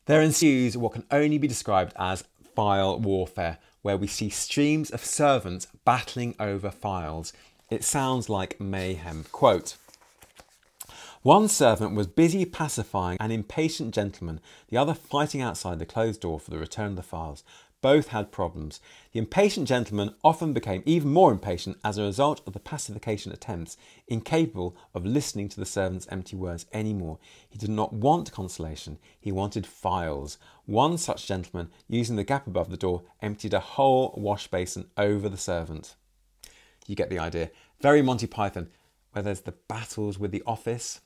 [0.07, 5.05] There ensues what can only be described as file warfare, where we see streams of
[5.05, 7.33] servants battling over files.
[7.71, 9.27] It sounds like mayhem.
[9.31, 9.77] Quote
[11.23, 16.41] One servant was busy pacifying an impatient gentleman, the other fighting outside the closed door
[16.41, 17.45] for the return of the files.
[17.87, 18.81] Both had problems.
[19.13, 23.77] The impatient gentleman often became even more impatient as a result of the pacification attempts,
[24.09, 27.21] incapable of listening to the servant's empty words any more.
[27.49, 30.37] He did not want consolation, he wanted files.
[30.65, 35.29] One such gentleman, using the gap above the door, emptied a whole wash basin over
[35.29, 35.95] the servant.
[36.89, 37.53] You get the idea.
[37.81, 38.69] Very Monty Python,
[39.13, 41.03] where there's the battles with the office.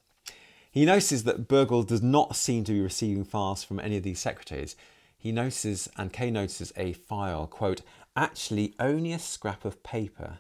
[0.71, 4.19] He notices that Bürgel does not seem to be receiving files from any of these
[4.19, 4.77] secretaries.
[5.21, 7.83] He notices, and Kay notices a file, quote,
[8.17, 10.39] actually only a scrap of paper,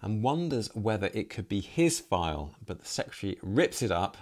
[0.00, 4.16] and wonders whether it could be his file, but the secretary rips it up,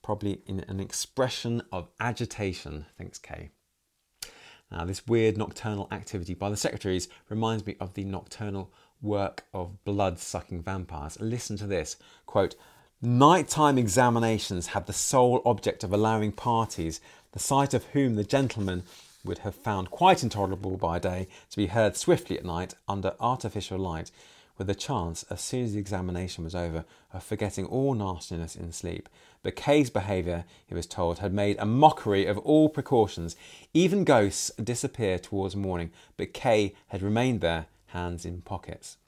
[0.00, 3.50] probably in an expression of agitation, thinks Kay.
[4.70, 9.84] Now, this weird nocturnal activity by the secretaries reminds me of the nocturnal work of
[9.84, 11.20] blood sucking vampires.
[11.20, 12.54] Listen to this quote,
[13.02, 18.84] Nighttime examinations have the sole object of allowing parties, the sight of whom the gentleman
[19.24, 23.78] would have found quite intolerable by day, to be heard swiftly at night under artificial
[23.78, 24.10] light,
[24.58, 28.72] with a chance, as soon as the examination was over, of forgetting all nastiness in
[28.72, 29.08] sleep.
[29.42, 33.34] But Kay's behaviour, he was told, had made a mockery of all precautions.
[33.72, 38.98] Even ghosts disappeared towards morning, but Kay had remained there hands in pockets.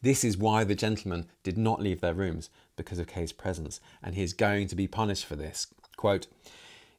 [0.00, 4.14] This is why the gentlemen did not leave their rooms, because of Kay's presence, and
[4.14, 5.66] he is going to be punished for this.
[5.96, 6.28] Quote,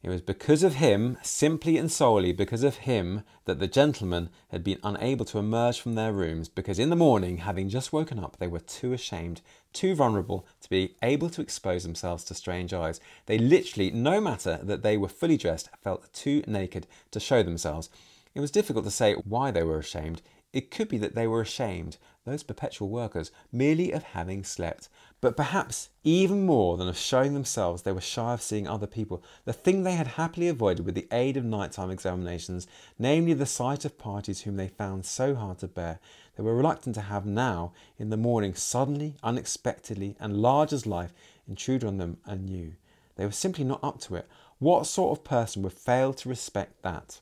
[0.01, 4.63] It was because of him, simply and solely because of him, that the gentlemen had
[4.63, 8.37] been unable to emerge from their rooms because in the morning, having just woken up,
[8.37, 9.41] they were too ashamed,
[9.73, 13.01] too vulnerable to be able to expose themselves to strange eyes.
[13.25, 17.89] They literally, no matter that they were fully dressed, felt too naked to show themselves.
[18.33, 20.21] It was difficult to say why they were ashamed.
[20.53, 24.87] It could be that they were ashamed, those perpetual workers, merely of having slept.
[25.21, 29.21] But perhaps even more than of showing themselves, they were shy of seeing other people,
[29.43, 33.83] the thing they had happily avoided with the aid of nighttime examinations, namely the sight
[33.83, 35.99] of parties whom they found so hard to bear.
[36.35, 41.13] They were reluctant to have now, in the morning, suddenly, unexpectedly, and large as life,
[41.49, 42.75] intrude on them anew.
[43.17, 44.25] They were simply not up to it.
[44.59, 47.19] What sort of person would fail to respect that?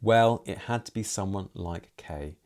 [0.00, 2.36] Well, it had to be someone like Kay.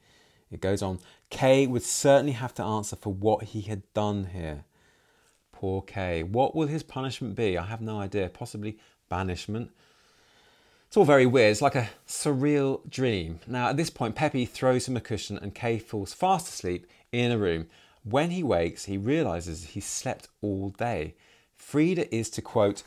[0.50, 0.98] It goes on,
[1.34, 4.64] Kay would certainly have to answer for what he had done here.
[5.50, 6.22] Poor Kay.
[6.22, 7.58] What will his punishment be?
[7.58, 8.28] I have no idea.
[8.28, 9.72] Possibly banishment.
[10.86, 11.50] It's all very weird.
[11.50, 13.40] It's like a surreal dream.
[13.48, 17.32] Now, at this point, Pepi throws him a cushion and Kay falls fast asleep in
[17.32, 17.66] a room.
[18.04, 21.16] When he wakes, he realizes he slept all day.
[21.56, 22.84] Frida is to, quote,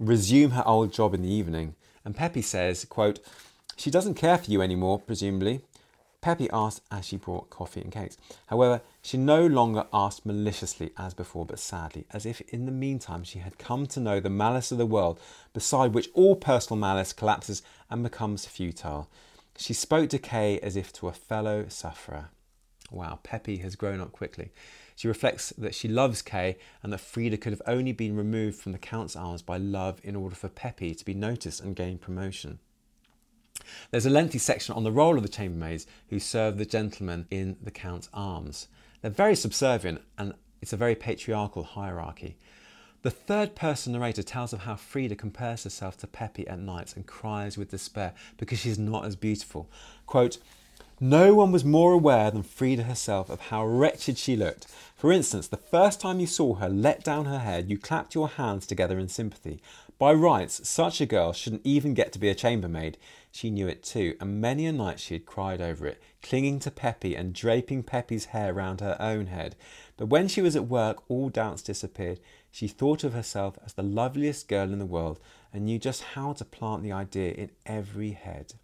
[0.00, 1.74] resume her old job in the evening.
[2.06, 3.18] And Pepi says, quote,
[3.76, 5.60] she doesn't care for you anymore, presumably.
[6.20, 8.16] Pepi asked as she brought coffee and cakes.
[8.46, 13.22] However, she no longer asked maliciously as before, but sadly, as if in the meantime
[13.22, 15.20] she had come to know the malice of the world,
[15.52, 19.08] beside which all personal malice collapses and becomes futile.
[19.56, 22.30] She spoke to Kay as if to a fellow sufferer.
[22.90, 24.50] Wow, Pepi has grown up quickly.
[24.94, 28.72] She reflects that she loves Kay and that Frida could have only been removed from
[28.72, 32.58] the Count's arms by love in order for Pepi to be noticed and gain promotion.
[33.90, 37.56] There's a lengthy section on the role of the chambermaids who serve the gentlemen in
[37.62, 38.68] the Count's arms.
[39.02, 42.36] They're very subservient and it's a very patriarchal hierarchy.
[43.02, 47.06] The third person narrator tells of how Frida compares herself to Pepi at nights and
[47.06, 49.70] cries with despair because she's not as beautiful.
[50.06, 50.38] Quote,
[50.98, 54.66] no one was more aware than Frida herself of how wretched she looked.
[54.96, 58.28] For instance, the first time you saw her let down her head, you clapped your
[58.28, 59.60] hands together in sympathy.
[59.98, 62.96] By rights, such a girl shouldn't even get to be a chambermaid.
[63.36, 66.70] She knew it too, and many a night she had cried over it, clinging to
[66.70, 69.56] Pepi and draping Pepi's hair round her own head.
[69.98, 72.18] But when she was at work, all doubts disappeared.
[72.50, 75.20] She thought of herself as the loveliest girl in the world
[75.52, 78.54] and knew just how to plant the idea in every head.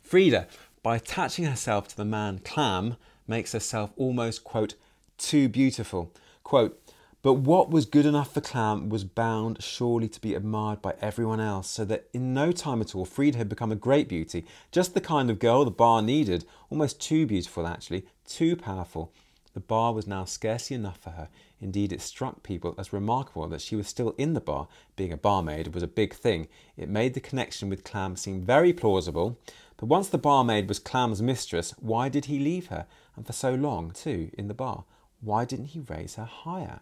[0.00, 0.46] Frida,
[0.84, 4.76] by attaching herself to the man Klamm, makes herself almost, quote,
[5.16, 6.12] too beautiful.
[6.44, 6.80] Quote,
[7.22, 11.40] but what was good enough for Klamm was bound surely to be admired by everyone
[11.40, 14.94] else, so that in no time at all Frida had become a great beauty, just
[14.94, 19.12] the kind of girl the bar needed, almost too beautiful actually, too powerful.
[19.54, 21.28] The bar was now scarcely enough for her.
[21.60, 24.68] Indeed, it struck people as remarkable that she was still in the bar.
[24.94, 26.46] Being a barmaid was a big thing.
[26.76, 29.36] It made the connection with Klamm seem very plausible.
[29.76, 32.86] But once the barmaid was Klamm's mistress, why did he leave her?
[33.16, 34.84] And for so long, too, in the bar?
[35.20, 36.80] Why didn't he raise her higher?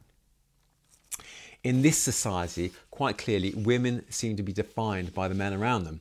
[1.66, 6.00] In this society, quite clearly, women seem to be defined by the men around them.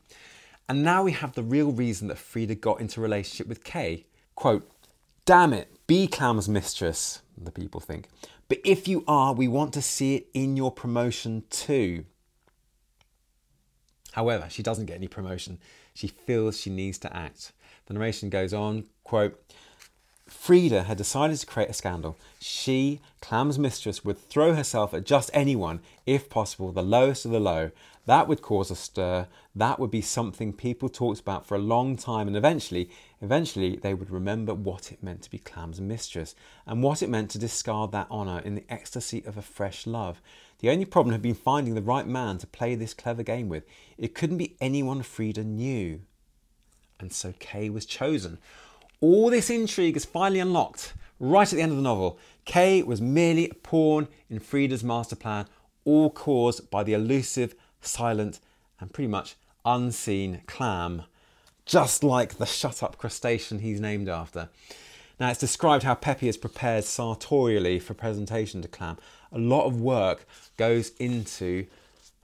[0.69, 4.06] And now we have the real reason that Frida got into relationship with Kay.
[4.36, 4.69] Quote,
[5.25, 8.10] Damn it, be Klamm's mistress, the people think.
[8.47, 12.06] But if you are, we want to see it in your promotion too.
[14.12, 15.58] However, she doesn't get any promotion.
[15.95, 17.54] She feels she needs to act.
[17.88, 19.43] The narration goes on, quote,
[20.27, 22.17] Frida had decided to create a scandal.
[22.39, 27.39] She, Klamm's mistress, would throw herself at just anyone, if possible, the lowest of the
[27.39, 27.69] low.
[28.07, 29.27] That would cause a stir.
[29.55, 32.89] That would be something people talked about for a long time, and eventually,
[33.21, 36.33] eventually, they would remember what it meant to be Klamm's mistress
[36.65, 40.21] and what it meant to discard that honour in the ecstasy of a fresh love.
[40.59, 43.63] The only problem had been finding the right man to play this clever game with.
[43.97, 46.01] It couldn't be anyone Frida knew.
[46.99, 48.38] And so Kay was chosen.
[49.01, 52.17] All this intrigue is finally unlocked right at the end of the novel.
[52.45, 55.47] Kay was merely a pawn in Frida's master plan,
[55.84, 58.39] all caused by the elusive, silent,
[58.79, 61.03] and pretty much unseen clam,
[61.65, 64.49] just like the shut up crustacean he's named after.
[65.19, 68.97] Now, it's described how Pepi is prepared sartorially for presentation to Klamm.
[69.32, 70.26] A lot of work
[70.57, 71.67] goes into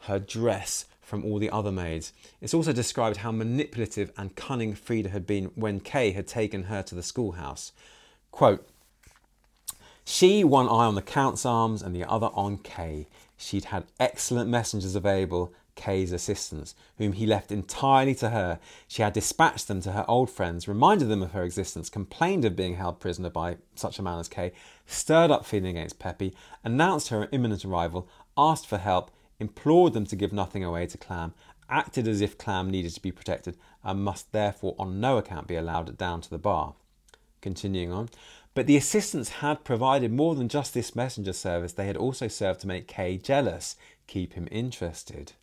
[0.02, 2.14] her dress from all the other maids.
[2.40, 6.82] It's also described how manipulative and cunning Frida had been when Kay had taken her
[6.84, 7.74] to the schoolhouse.
[8.32, 8.66] Quote,
[10.06, 13.08] she one eye on the Count's arms and the other on Kay.
[13.36, 18.60] She'd had excellent messengers available, Kay's assistants, whom he left entirely to her.
[18.88, 22.56] She had dispatched them to her old friends, reminded them of her existence, complained of
[22.56, 24.54] being held prisoner by such a man as Kay,
[24.86, 26.34] stirred up feeling against Pepi,
[26.64, 28.08] announced her imminent arrival,
[28.38, 29.12] asked for help,
[29.42, 31.34] implored them to give nothing away to Klamm,
[31.70, 35.56] acted as if Klamm needed to be protected and must therefore on no account be
[35.56, 36.76] allowed down to the bar.
[37.42, 38.08] Continuing on,
[38.54, 42.60] but the assistants had provided more than just this messenger service, they had also served
[42.62, 43.76] to make Kay jealous,
[44.06, 45.34] keep him interested.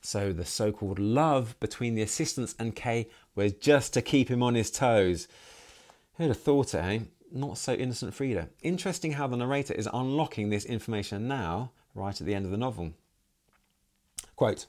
[0.00, 4.42] So the so called love between the assistants and Kay was just to keep him
[4.42, 5.26] on his toes.
[6.18, 6.98] Who'd have thought it, eh?
[7.32, 8.48] Not so innocent Frida.
[8.62, 12.56] Interesting how the narrator is unlocking this information now, right at the end of the
[12.56, 12.92] novel.
[14.36, 14.66] Quote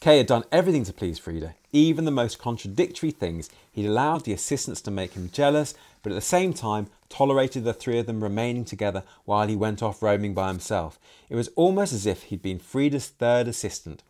[0.00, 3.48] Kay had done everything to please Frida, even the most contradictory things.
[3.70, 7.72] He'd allowed the assistants to make him jealous, but at the same time tolerated the
[7.72, 10.98] three of them remaining together while he went off roaming by himself.
[11.28, 14.02] It was almost as if he'd been Frida's third assistant.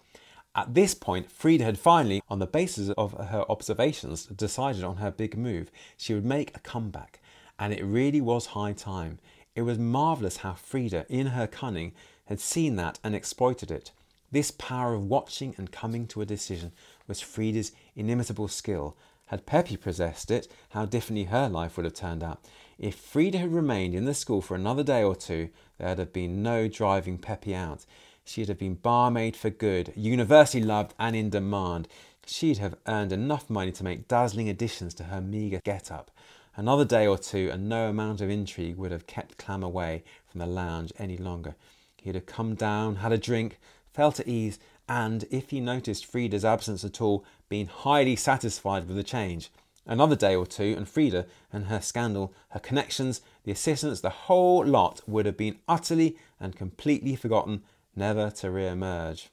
[0.54, 5.10] At this point, Frida had finally, on the basis of her observations, decided on her
[5.10, 5.70] big move.
[5.98, 7.20] She would make a comeback,
[7.58, 9.18] and it really was high time.
[9.54, 11.92] It was marvellous how Frida, in her cunning,
[12.26, 13.90] had seen that and exploited it.
[14.30, 16.72] This power of watching and coming to a decision
[17.06, 18.96] was Frida's inimitable skill.
[19.26, 22.40] Had Pepi possessed it, how differently her life would have turned out.
[22.78, 26.42] If Frida had remained in the school for another day or two, there'd have been
[26.42, 27.86] no driving Pepi out.
[28.24, 31.88] She'd have been barmaid for good, universally loved and in demand.
[32.26, 36.10] She'd have earned enough money to make dazzling additions to her meagre get up.
[36.54, 40.38] Another day or two, and no amount of intrigue would have kept Klamm away from
[40.38, 41.54] the lounge any longer.
[42.02, 43.58] He'd have come down, had a drink,
[43.92, 48.96] felt at ease, and, if he noticed Frida's absence at all, been highly satisfied with
[48.96, 49.50] the change.
[49.86, 54.64] Another day or two, and Frida and her scandal, her connections, the assistants, the whole
[54.64, 57.62] lot would have been utterly and completely forgotten,
[57.94, 59.30] never to re emerge.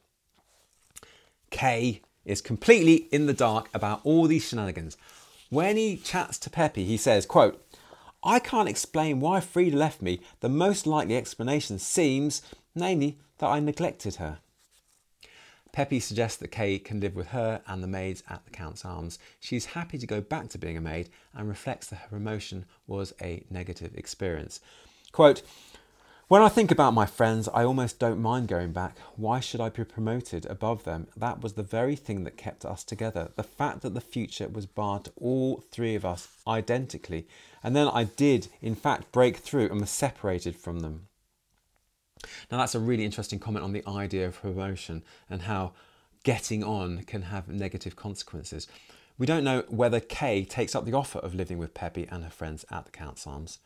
[1.49, 4.97] Kay is completely in the dark about all these shenanigans.
[5.49, 7.65] When he chats to Pepi, he says, quote,
[8.21, 10.19] I can't explain why Frida left me.
[10.41, 12.41] The most likely explanation seems,
[12.75, 14.39] namely, that I neglected her.
[15.71, 19.19] Pepi suggests that Kay can live with her and the maids at the Count's Arms.
[19.39, 23.13] She's happy to go back to being a maid and reflects that her promotion was
[23.21, 24.59] a negative experience.
[25.11, 25.43] Quote,
[26.27, 28.99] when I think about my friends, I almost don't mind going back.
[29.15, 31.07] Why should I be promoted above them?
[31.17, 33.31] That was the very thing that kept us together.
[33.35, 37.27] The fact that the future was barred to all three of us identically.
[37.63, 41.07] And then I did, in fact, break through and was separated from them.
[42.51, 45.73] Now, that's a really interesting comment on the idea of promotion and how
[46.23, 48.67] getting on can have negative consequences.
[49.17, 52.29] We don't know whether Kay takes up the offer of living with Pepi and her
[52.29, 53.59] friends at the Count's Arms.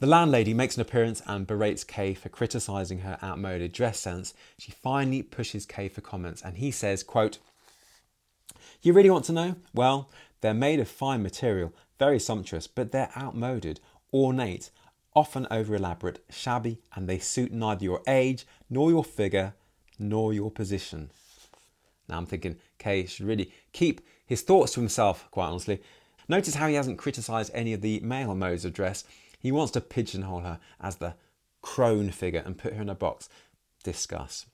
[0.00, 4.34] The landlady makes an appearance and berates Kay for criticising her outmoded dress sense.
[4.58, 7.38] She finally pushes Kay for comments and he says, quote,
[8.82, 9.56] You really want to know?
[9.72, 10.10] Well,
[10.40, 13.80] they're made of fine material, very sumptuous, but they're outmoded,
[14.12, 14.70] ornate,
[15.14, 19.54] often over elaborate, shabby, and they suit neither your age, nor your figure,
[19.98, 21.10] nor your position.
[22.08, 25.82] Now I'm thinking Kay should really keep his thoughts to himself, quite honestly.
[26.28, 29.04] Notice how he hasn't criticised any of the male modes of dress.
[29.38, 31.14] He wants to pigeonhole her as the
[31.62, 33.28] crone figure and put her in a box.
[33.82, 34.46] Discuss.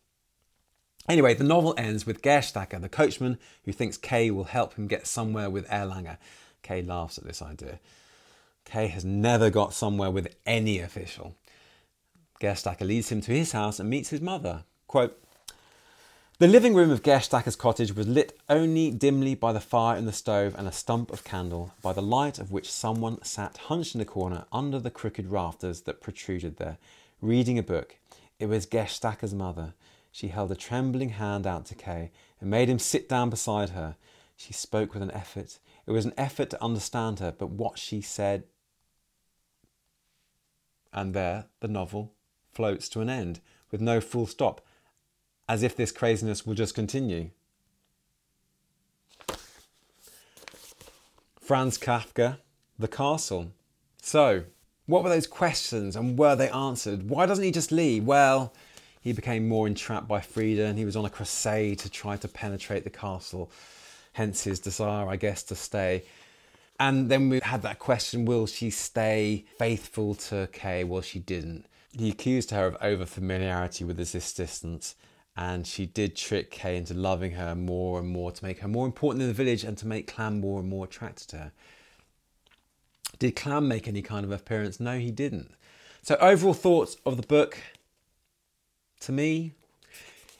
[1.08, 5.06] Anyway, the novel ends with Gerstacker, the coachman, who thinks Kay will help him get
[5.06, 6.18] somewhere with Erlanger.
[6.62, 7.80] Kay laughs at this idea.
[8.64, 11.34] Kay has never got somewhere with any official.
[12.40, 14.64] Gerstacker leads him to his house and meets his mother.
[14.86, 15.20] Quote,
[16.40, 20.10] the living room of Gerstacker's cottage was lit only dimly by the fire in the
[20.10, 24.00] stove and a stump of candle, by the light of which someone sat hunched in
[24.00, 26.78] a corner under the crooked rafters that protruded there,
[27.20, 27.98] reading a book.
[28.38, 29.74] It was Gerstacker's mother.
[30.12, 33.96] She held a trembling hand out to Kay and made him sit down beside her.
[34.38, 35.58] She spoke with an effort.
[35.86, 38.44] It was an effort to understand her, but what she said
[40.92, 42.12] and there the novel
[42.52, 44.60] floats to an end with no full stop,
[45.48, 47.30] as if this craziness will just continue.
[51.40, 52.38] Franz Kafka,
[52.78, 53.52] The Castle.
[54.02, 54.44] So,
[54.86, 57.08] what were those questions and were they answered?
[57.08, 58.04] Why doesn't he just leave?
[58.04, 58.52] Well,
[59.00, 62.28] he became more entrapped by Frida and he was on a crusade to try to
[62.28, 63.50] penetrate the castle,
[64.12, 66.04] hence his desire, I guess, to stay.
[66.78, 70.84] And then we had that question will she stay faithful to Kay?
[70.84, 71.66] Well, she didn't.
[71.96, 74.94] He accused her of over familiarity with his assistants,
[75.36, 78.86] and she did trick Kay into loving her more and more to make her more
[78.86, 81.52] important in the village and to make Klamm more and more attracted to her.
[83.18, 84.80] Did Klamm make any kind of appearance?
[84.80, 85.52] No, he didn't.
[86.02, 87.58] So, overall thoughts of the book
[89.00, 89.52] to me,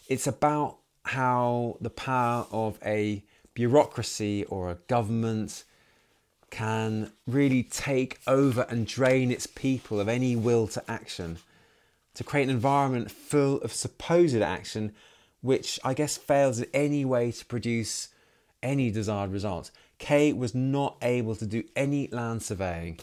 [0.09, 3.25] it's about how the power of a
[3.61, 5.64] bureaucracy or a government
[6.50, 11.36] can really take over and drain its people of any will to action,
[12.14, 14.90] to create an environment full of supposed action,
[15.42, 18.08] which I guess fails in any way to produce
[18.62, 19.70] any desired results.
[19.98, 22.98] Kay was not able to do any land surveying,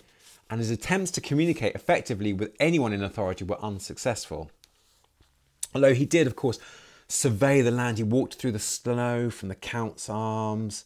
[0.50, 4.50] and his attempts to communicate effectively with anyone in authority were unsuccessful.
[5.76, 6.58] Although he did, of course,
[7.08, 10.86] survey the land, he walked through the snow from the Count's Arms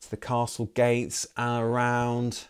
[0.00, 2.44] to the castle gates and around.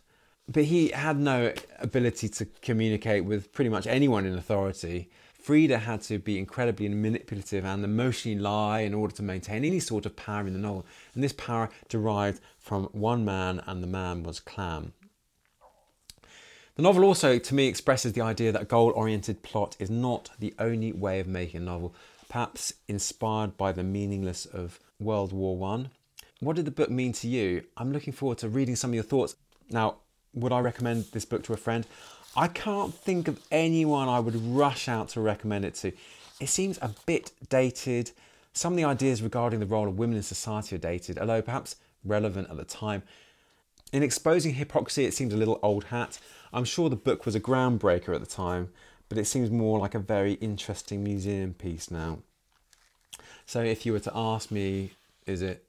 [0.48, 5.10] But he had no ability to communicate with pretty much anyone in authority.
[5.34, 10.04] Frida had to be incredibly manipulative and emotionally lie in order to maintain any sort
[10.04, 10.84] of power in the novel.
[11.14, 14.92] And this power derived from one man, and the man was Klamm.
[16.74, 20.30] The novel also, to me, expresses the idea that a goal oriented plot is not
[20.38, 21.94] the only way of making a novel,
[22.28, 25.90] perhaps inspired by the meaningless of World War One.
[26.40, 27.64] What did the book mean to you?
[27.76, 29.36] I'm looking forward to reading some of your thoughts.
[29.70, 29.96] Now,
[30.34, 31.86] would I recommend this book to a friend?
[32.36, 35.92] I can't think of anyone I would rush out to recommend it to.
[36.38, 38.10] It seems a bit dated.
[38.52, 41.76] Some of the ideas regarding the role of women in society are dated, although perhaps
[42.04, 43.02] relevant at the time.
[43.92, 46.18] In exposing hypocrisy, it seems a little old hat.
[46.52, 48.68] I'm sure the book was a groundbreaker at the time,
[49.08, 52.18] but it seems more like a very interesting museum piece now.
[53.44, 54.90] So if you were to ask me,
[55.26, 55.64] is it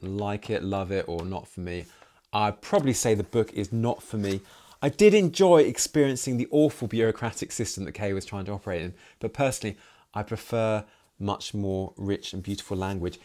[0.00, 1.86] like it, love it, or not for me,
[2.32, 4.40] I'd probably say the book is not for me.
[4.82, 8.94] I did enjoy experiencing the awful bureaucratic system that Kay was trying to operate in,
[9.18, 9.76] but personally,
[10.14, 10.84] I prefer
[11.18, 13.18] much more rich and beautiful language.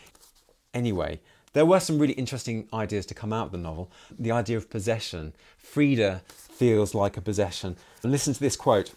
[0.73, 1.21] Anyway,
[1.53, 3.89] there were some really interesting ideas to come out of the novel.
[4.19, 5.33] The idea of possession.
[5.57, 7.77] Frida feels like a possession.
[8.03, 8.91] And listen to this quote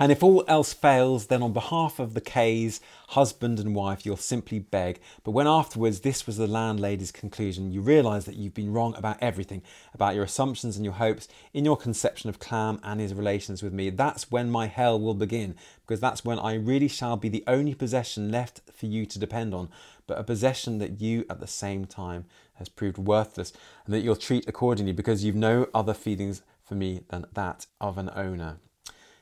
[0.00, 4.16] and if all else fails, then on behalf of the Kays, husband and wife, you'll
[4.16, 4.98] simply beg.
[5.22, 9.18] But when afterwards this was the landlady's conclusion, you realise that you've been wrong about
[9.20, 9.60] everything,
[9.92, 13.74] about your assumptions and your hopes, in your conception of Klamm and his relations with
[13.74, 13.90] me.
[13.90, 15.54] That's when my hell will begin,
[15.86, 19.52] because that's when I really shall be the only possession left for you to depend
[19.52, 19.68] on,
[20.06, 22.24] but a possession that you at the same time
[22.54, 23.52] has proved worthless,
[23.84, 27.98] and that you'll treat accordingly, because you've no other feelings for me than that of
[27.98, 28.56] an owner.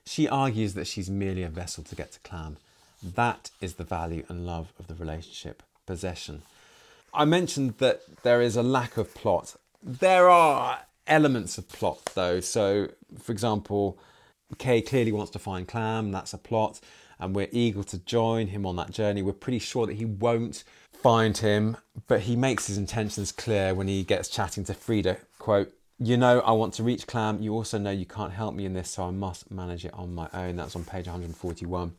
[0.09, 2.57] She argues that she's merely a vessel to get to Klamm.
[3.03, 6.41] That is the value and love of the relationship, possession.
[7.13, 9.57] I mentioned that there is a lack of plot.
[9.83, 12.41] There are elements of plot though.
[12.41, 12.89] So,
[13.21, 13.99] for example,
[14.57, 16.81] Kay clearly wants to find Klamm, that's a plot,
[17.19, 19.21] and we're eager to join him on that journey.
[19.21, 23.89] We're pretty sure that he won't find him, but he makes his intentions clear when
[23.89, 25.19] he gets chatting to Frida.
[25.39, 27.43] Quote, you know I want to reach Klamm.
[27.43, 30.15] You also know you can't help me in this, so I must manage it on
[30.15, 30.57] my own.
[30.57, 31.95] That's on page 141.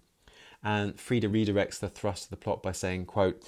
[0.64, 3.42] And Frida redirects the thrust of the plot by saying, quote,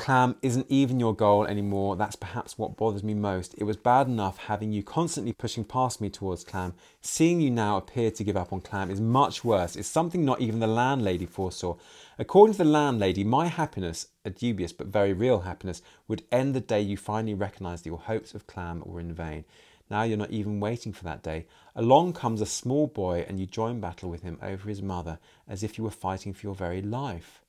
[0.00, 1.94] Klamm isn't even your goal anymore.
[1.94, 3.54] That's perhaps what bothers me most.
[3.58, 6.72] It was bad enough having you constantly pushing past me towards Klamm.
[7.02, 9.76] Seeing you now appear to give up on Klamm is much worse.
[9.76, 11.76] It's something not even the landlady foresaw.
[12.18, 16.60] According to the landlady, my happiness, a dubious but very real happiness, would end the
[16.60, 19.44] day you finally recognised that your hopes of Klamm were in vain.
[19.90, 21.46] Now you're not even waiting for that day.
[21.74, 25.18] Along comes a small boy and you join battle with him over his mother
[25.48, 27.40] as if you were fighting for your very life.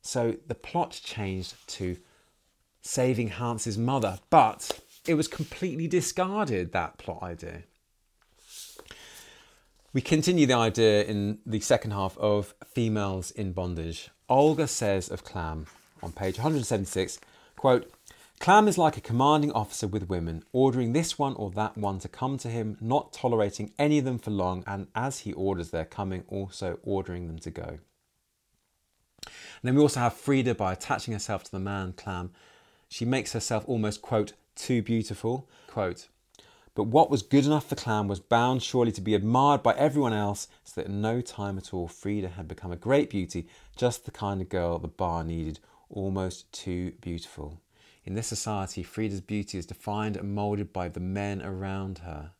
[0.00, 1.96] So the plot changed to
[2.80, 7.64] saving Hans's mother, but it was completely discarded, that plot idea.
[9.92, 14.10] We continue the idea in the second half of females in bondage.
[14.28, 15.66] Olga says of Klamm
[16.02, 17.18] on page 176,
[17.56, 17.90] quote,
[18.38, 22.08] Klamm is like a commanding officer with women, ordering this one or that one to
[22.08, 25.86] come to him, not tolerating any of them for long, and as he orders their
[25.86, 27.78] coming, also ordering them to go.
[29.22, 32.30] And then we also have Frida by attaching herself to the man Klamm.
[32.88, 36.08] She makes herself almost, quote, too beautiful, quote.
[36.74, 40.12] But what was good enough for Klamm was bound surely to be admired by everyone
[40.12, 44.04] else, so that in no time at all Frida had become a great beauty, just
[44.04, 45.58] the kind of girl the bar needed,
[45.88, 47.60] almost too beautiful.
[48.06, 52.30] In this society, Frida's beauty is defined and moulded by the men around her.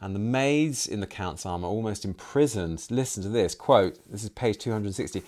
[0.00, 2.86] And the maids in the Count's arm are almost imprisoned.
[2.90, 5.22] Listen to this quote, this is page 260.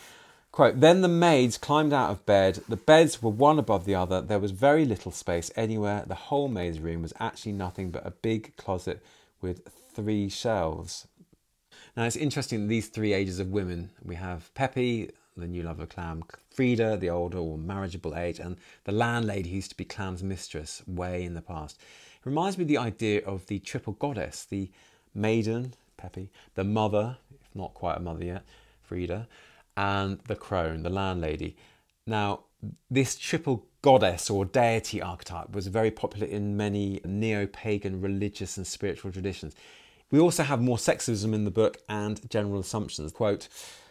[0.50, 2.62] Quote, then the maids climbed out of bed.
[2.66, 4.22] The beds were one above the other.
[4.22, 6.04] There was very little space anywhere.
[6.06, 9.02] The whole maid's room was actually nothing but a big closet
[9.42, 11.06] with three shelves.
[11.94, 13.90] Now it's interesting these three ages of women.
[14.02, 18.56] We have Pepi, the new lover of Klamm, Frida, the older or marriageable age, and
[18.84, 21.78] the landlady who used to be Klamm's mistress way in the past.
[21.78, 24.70] It reminds me of the idea of the triple goddess, the
[25.14, 28.44] maiden, Pepi, the mother, if not quite a mother yet,
[28.82, 29.28] Frida,
[29.76, 31.56] and the crone, the landlady.
[32.06, 32.44] Now,
[32.90, 38.66] this triple goddess or deity archetype was very popular in many neo pagan religious and
[38.66, 39.54] spiritual traditions.
[40.10, 43.12] We also have more sexism in the book and general assumptions.
[43.12, 43.48] Quote,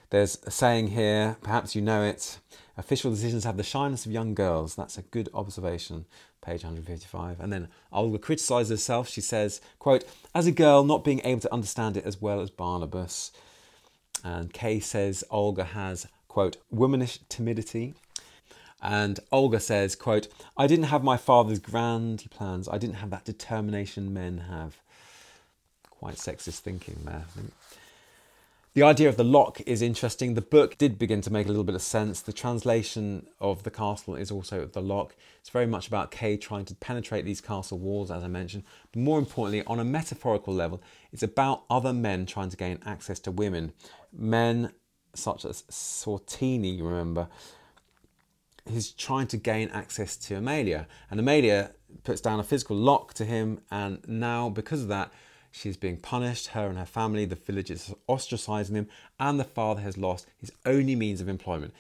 [0.10, 2.40] there's a saying here, perhaps you know it
[2.78, 4.76] official decisions have the shyness of young girls.
[4.76, 6.06] That's a good observation,
[6.42, 7.40] page 155.
[7.40, 9.10] And then Olga criticizes herself.
[9.10, 10.04] She says, quote,
[10.34, 13.32] as a girl, not being able to understand it as well as Barnabas.
[14.24, 17.94] And Kay says Olga has, quote, womanish timidity.
[18.82, 20.28] And Olga says, quote,
[20.58, 22.68] I didn't have my father's grand plans.
[22.68, 24.78] I didn't have that determination men have.
[25.90, 27.24] Quite sexist thinking there.
[28.76, 30.34] The idea of the lock is interesting.
[30.34, 32.20] The book did begin to make a little bit of sense.
[32.20, 35.16] The translation of the castle is also the lock.
[35.40, 38.66] It's very much about Kay trying to penetrate these castle walls, as I mentioned.
[38.92, 43.18] But more importantly, on a metaphorical level, it's about other men trying to gain access
[43.22, 43.72] to women.
[44.12, 44.74] Men
[45.14, 47.30] such as Sortini, remember,
[48.66, 50.86] he's trying to gain access to Amalia.
[51.10, 51.72] And Amalia
[52.04, 55.14] puts down a physical lock to him, and now, because of that,
[55.58, 59.82] She's being punished, her and her family, the village is ostracizing him, and the father
[59.82, 61.74] has lost his only means of employment.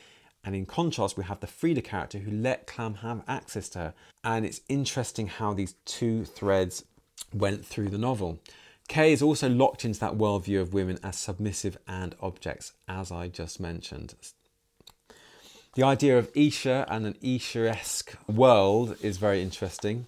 [0.46, 3.94] And in contrast, we have the Frida character who let Klamm have access to her.
[4.24, 6.86] And it's interesting how these two threads
[7.34, 8.40] went through the novel.
[8.88, 13.28] Kay is also locked into that worldview of women as submissive and objects, as I
[13.28, 14.14] just mentioned.
[15.74, 20.08] The idea of Escher and an Escher esque world is very interesting.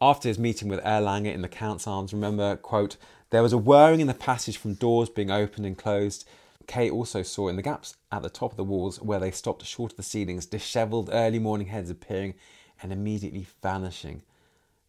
[0.00, 2.96] After his meeting with Erlanger in the Count's Arms, remember, quote,
[3.30, 6.26] there was a whirring in the passage from doors being opened and closed.
[6.68, 9.64] Kay also saw in the gaps at the top of the walls where they stopped
[9.64, 12.34] short of the ceilings, dishevelled early morning heads appearing
[12.80, 14.22] and immediately vanishing.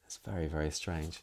[0.06, 1.22] It's very, very strange.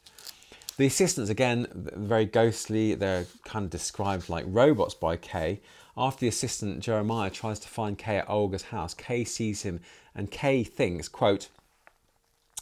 [0.79, 2.95] The assistants, again, very ghostly.
[2.95, 5.61] They're kind of described like robots by Kay.
[5.97, 9.81] After the assistant Jeremiah tries to find Kay at Olga's house, Kay sees him
[10.15, 11.49] and Kay thinks, quote,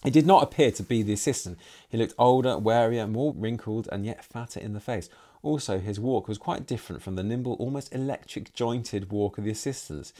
[0.05, 1.59] it did not appear to be the assistant.
[1.89, 5.09] He looked older, wearier, more wrinkled, and yet fatter in the face.
[5.43, 9.51] Also, his walk was quite different from the nimble, almost electric jointed walk of the
[9.51, 10.13] assistants.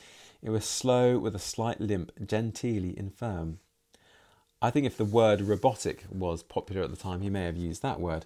[0.43, 3.59] It was slow, with a slight limp, genteelly infirm.
[4.61, 7.83] I think if the word robotic was popular at the time, he may have used
[7.83, 8.25] that word.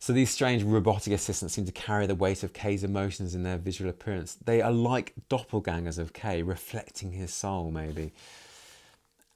[0.00, 3.58] So these strange robotic assistants seem to carry the weight of Kay's emotions in their
[3.58, 4.34] visual appearance.
[4.34, 8.12] They are like doppelgangers of Kay, reflecting his soul, maybe.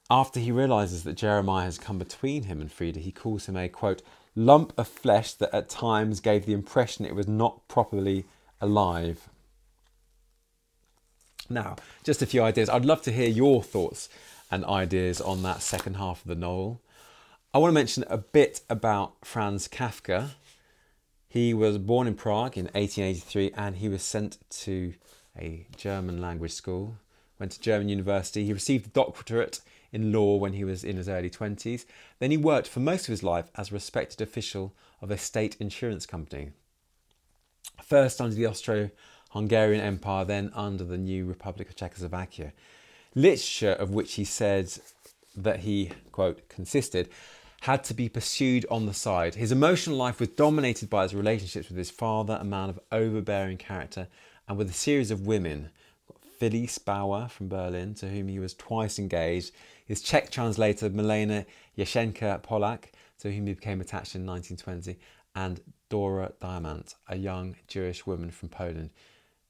[0.09, 3.67] After he realizes that Jeremiah has come between him and Frida, he calls him a
[3.67, 4.03] quote,
[4.35, 8.25] lump of flesh that at times gave the impression it was not properly
[8.61, 9.29] alive.
[11.49, 12.69] Now, just a few ideas.
[12.69, 14.09] I'd love to hear your thoughts
[14.51, 16.81] and ideas on that second half of the novel.
[17.53, 20.31] I want to mention a bit about Franz Kafka.
[21.27, 24.93] He was born in Prague in 1883 and he was sent to
[25.37, 26.97] a German language school,
[27.39, 28.45] went to German university.
[28.45, 29.61] He received a doctorate
[29.95, 31.85] in law when he was in his early 20s.
[32.19, 35.55] Then he worked for most of his life as a respected official of a state
[35.59, 36.51] insurance company.
[37.81, 38.91] First under the Austro
[39.31, 42.51] Hungarian Empire, then under the new Republic of Czechoslovakia.
[43.15, 44.71] Literature of which he said
[45.35, 47.09] that he, quote, consisted,
[47.61, 49.35] had to be pursued on the side.
[49.35, 53.57] His emotional life was dominated by his relationships with his father, a man of overbearing
[53.57, 54.07] character,
[54.47, 55.69] and with a series of women.
[56.37, 59.51] Felice Bauer from Berlin, to whom he was twice engaged,
[59.85, 61.45] his Czech translator Milena
[61.77, 64.99] Jesenská Pollak, to whom he became attached in 1920,
[65.35, 68.89] and Dora Diamant, a young Jewish woman from Poland,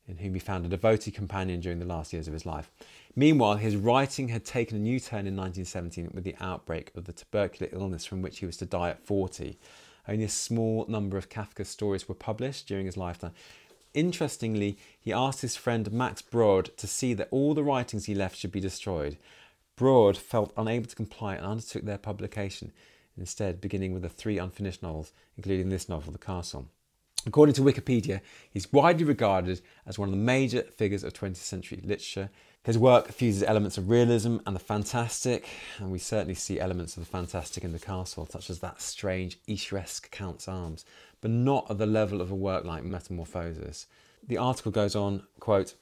[0.07, 2.71] in whom he found a devoted companion during the last years of his life.
[3.15, 7.13] Meanwhile, his writing had taken a new turn in 1917 with the outbreak of the
[7.13, 9.57] tubercular illness from which he was to die at 40.
[10.07, 13.33] Only a small number of Kafka's stories were published during his lifetime.
[13.93, 18.37] Interestingly, he asked his friend Max Brod to see that all the writings he left
[18.37, 19.17] should be destroyed.
[19.75, 22.71] Brod felt unable to comply and undertook their publication,
[23.17, 26.67] instead beginning with the three unfinished novels, including this novel, The Castle.
[27.27, 28.21] According to Wikipedia,
[28.51, 32.29] he's widely regarded as one of the major figures of 20th century literature.
[32.63, 35.49] His work fuses elements of realism and the fantastic,
[35.79, 39.39] and we certainly see elements of the fantastic in The Castle, such as that strange
[39.47, 40.85] Escher-esque Count's Arms,
[41.19, 43.87] but not at the level of a work like Metamorphosis.
[44.27, 45.73] The article goes on, quote,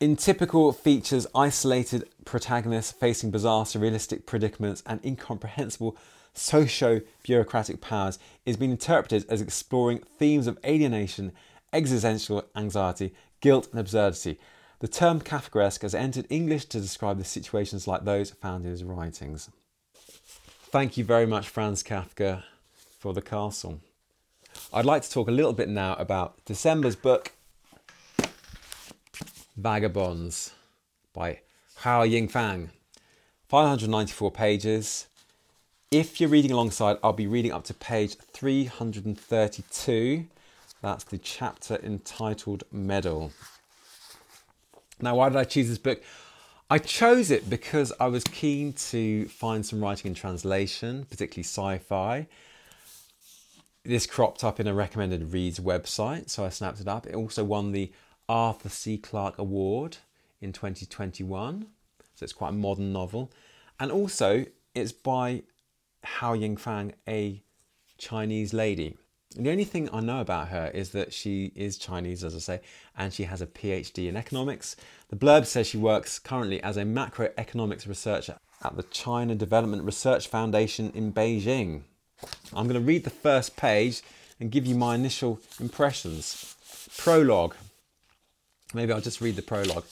[0.00, 5.96] in typical features, isolated protagonists facing bizarre surrealistic predicaments and incomprehensible
[6.34, 11.32] socio bureaucratic powers is being interpreted as exploring themes of alienation,
[11.72, 14.38] existential anxiety, guilt, and absurdity.
[14.78, 18.84] The term Kafkaesque has entered English to describe the situations like those found in his
[18.84, 19.50] writings.
[20.70, 22.44] Thank you very much, Franz Kafka,
[23.00, 23.80] for The Castle.
[24.72, 27.32] I'd like to talk a little bit now about December's book,
[35.90, 40.26] If you're reading alongside, I'll be reading up to page 332.
[40.80, 43.32] That's the chapter entitled Medal.
[45.00, 46.04] Now, why did I choose this book?
[46.70, 51.78] I chose it because I was keen to find some writing in translation, particularly sci
[51.78, 52.28] fi.
[53.84, 57.08] This cropped up in a recommended reads website, so I snapped it up.
[57.08, 57.90] It also won the
[58.28, 58.98] Arthur C.
[58.98, 59.98] Clarke Award
[60.40, 61.66] in 2021,
[62.14, 63.32] so it's quite a modern novel.
[63.80, 65.42] And also, it's by
[66.04, 67.42] Hao Yingfang, a
[67.96, 68.96] Chinese lady.
[69.36, 72.38] And the only thing I know about her is that she is Chinese, as I
[72.38, 72.60] say,
[72.96, 74.74] and she has a PhD in economics.
[75.08, 80.28] The blurb says she works currently as a macroeconomics researcher at the China Development Research
[80.28, 81.82] Foundation in Beijing.
[82.52, 84.02] I'm going to read the first page
[84.40, 86.56] and give you my initial impressions.
[86.96, 87.54] Prologue.
[88.74, 89.84] Maybe I'll just read the prologue.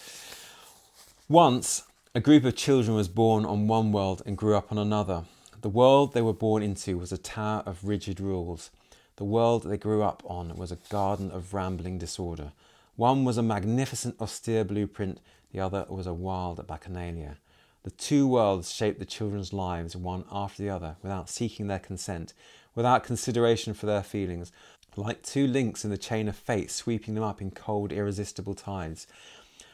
[1.29, 5.25] Once, a group of children was born on one world and grew up on another.
[5.63, 8.71] The world they were born into was a tower of rigid rules.
[9.17, 12.53] The world they grew up on was a garden of rambling disorder.
[12.97, 15.21] One was a magnificent, austere blueprint,
[15.53, 17.37] the other was a wild bacchanalia.
[17.83, 22.35] The two worlds shaped the children's lives one after the other without seeking their consent,
[22.75, 24.53] without consideration for their feelings,
[24.97, 29.07] like two links in the chain of fate sweeping them up in cold, irresistible tides.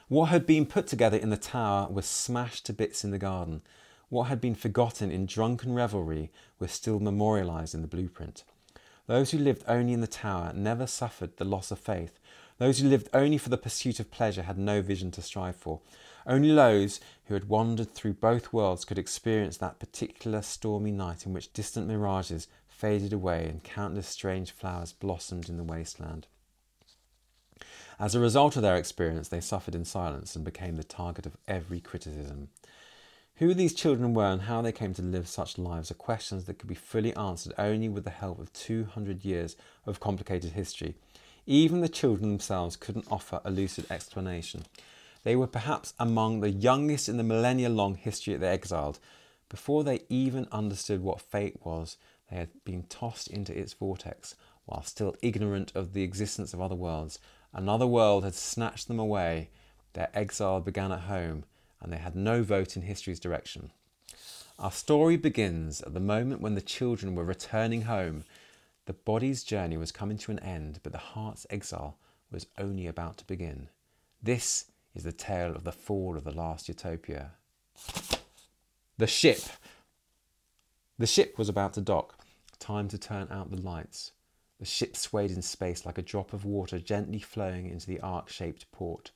[0.08, 3.62] What had been put together in the tower was smashed to bits in the garden.
[4.08, 8.44] What had been forgotten in drunken revelry was still memorialized in the blueprint.
[9.06, 12.18] Those who lived only in the tower never suffered the loss of faith.
[12.58, 15.80] Those who lived only for the pursuit of pleasure had no vision to strive for.
[16.26, 21.32] Only those who had wandered through both worlds could experience that particular stormy night in
[21.32, 22.46] which distant mirages
[22.82, 26.26] faded away and countless strange flowers blossomed in the wasteland.
[28.00, 31.36] As a result of their experience, they suffered in silence and became the target of
[31.46, 32.48] every criticism.
[33.36, 36.58] Who these children were and how they came to live such lives are questions that
[36.58, 39.54] could be fully answered only with the help of 200 years
[39.86, 40.96] of complicated history.
[41.46, 44.64] Even the children themselves couldn't offer a lucid explanation.
[45.22, 48.98] They were perhaps among the youngest in the millennia long history they exiled.
[49.48, 51.96] Before they even understood what fate was,
[52.32, 56.74] they had been tossed into its vortex, while still ignorant of the existence of other
[56.74, 57.18] worlds.
[57.52, 59.50] Another world had snatched them away.
[59.92, 61.44] Their exile began at home
[61.82, 63.70] and they had no vote in history's direction.
[64.58, 68.24] Our story begins at the moment when the children were returning home.
[68.86, 71.98] The body's journey was coming to an end, but the heart's exile
[72.30, 73.68] was only about to begin.
[74.22, 77.32] This is the tale of the fall of the last utopia.
[78.96, 79.40] The ship.
[80.98, 82.21] The ship was about to dock.
[82.62, 84.12] Time to turn out the lights.
[84.60, 88.28] The ship swayed in space like a drop of water gently flowing into the arc
[88.28, 89.10] shaped port.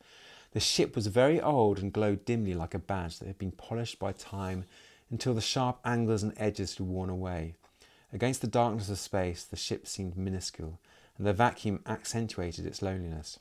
[0.50, 4.00] The ship was very old and glowed dimly like a badge that had been polished
[4.00, 4.64] by time
[5.12, 7.54] until the sharp angles and edges had worn away.
[8.12, 10.80] Against the darkness of space, the ship seemed minuscule,
[11.16, 13.38] and the vacuum accentuated its loneliness.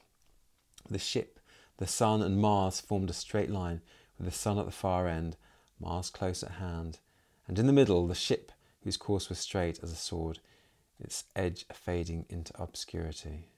[0.88, 1.40] The ship,
[1.78, 3.82] the sun, and Mars formed a straight line,
[4.20, 5.36] with the sun at the far end,
[5.80, 7.00] Mars close at hand,
[7.48, 8.52] and in the middle, the ship,
[8.86, 10.40] whose course was straight as a sword,
[11.00, 13.50] its edge fading into obscurity.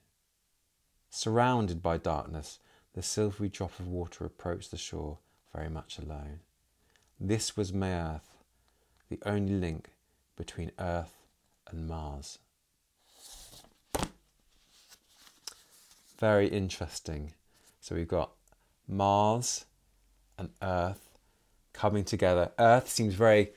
[1.10, 2.58] Surrounded by darkness,
[2.94, 5.18] the silvery drop of water approached the shore
[5.54, 6.40] very much alone.
[7.20, 8.36] This was May Earth,
[9.10, 9.90] the only link
[10.34, 11.14] between Earth
[11.70, 12.38] and Mars.
[16.18, 17.34] Very interesting.
[17.80, 18.30] So we've got
[18.88, 19.66] Mars
[20.38, 21.18] and Earth
[21.74, 22.50] coming together.
[22.58, 23.50] Earth seems very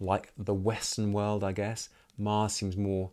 [0.00, 1.88] like the Western world, I guess.
[2.18, 3.10] Mars seems more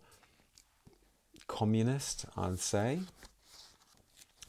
[1.48, 3.00] communist, I'd say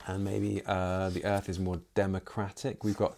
[0.09, 2.83] and maybe uh, the Earth is more democratic.
[2.83, 3.17] We've got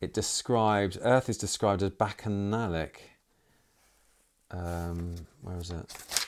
[0.00, 0.98] it described.
[1.02, 3.10] Earth is described as bacchanalic.
[4.50, 6.26] Um, where is it?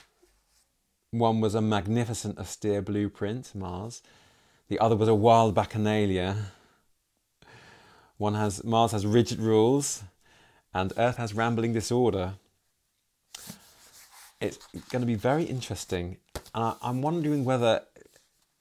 [1.10, 4.02] One was a magnificent austere blueprint, Mars.
[4.68, 6.36] The other was a wild bacchanalia.
[8.16, 10.02] One has Mars has rigid rules,
[10.76, 12.34] and Earth has rambling disorder.
[14.42, 14.58] It's
[14.90, 16.18] going to be very interesting,
[16.54, 17.80] and I, I'm wondering whether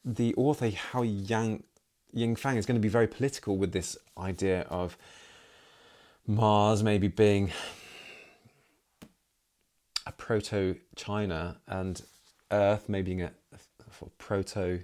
[0.06, 1.64] the author Hao Yang
[2.16, 4.98] Yingfang is going to be very political with this idea of
[6.26, 7.52] Mars maybe being
[10.08, 12.02] a proto China and
[12.50, 14.80] Earth maybe being a, a proto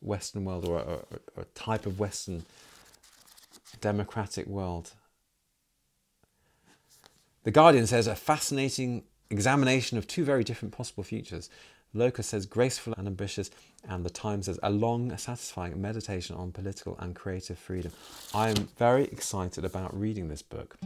[0.00, 2.44] Western world or, or, or a type of Western
[3.80, 4.92] democratic world.
[7.46, 11.48] The Guardian says a fascinating examination of two very different possible futures
[11.94, 13.52] Locus says graceful and ambitious,
[13.88, 17.92] and the Times says a long, satisfying meditation on political and creative freedom.
[18.34, 20.76] I am very excited about reading this book.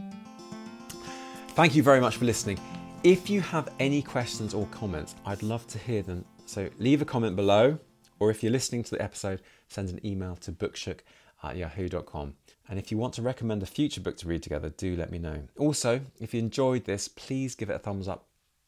[1.55, 2.59] Thank you very much for listening.
[3.03, 6.23] If you have any questions or comments, I'd love to hear them.
[6.45, 7.79] So leave a comment below,
[8.19, 10.99] or if you're listening to the episode, send an email to bookshook
[11.43, 12.35] at yahoo.com.
[12.69, 15.19] And if you want to recommend a future book to read together, do let me
[15.19, 15.43] know.
[15.57, 18.25] Also, if you enjoyed this, please give it a thumbs up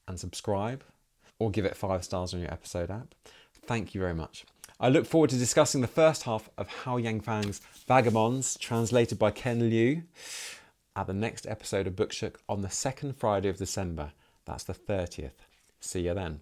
[0.08, 0.84] and subscribe,
[1.40, 3.16] or give it five stars on your episode app.
[3.66, 4.46] Thank you very much.
[4.80, 9.70] I look forward to discussing the first half of Hao Yangfang's Vagabonds, translated by Ken
[9.70, 10.04] Liu,
[10.96, 14.12] at the next episode of Bookshook on the second Friday of December.
[14.46, 15.32] That's the 30th.
[15.80, 16.42] See you then.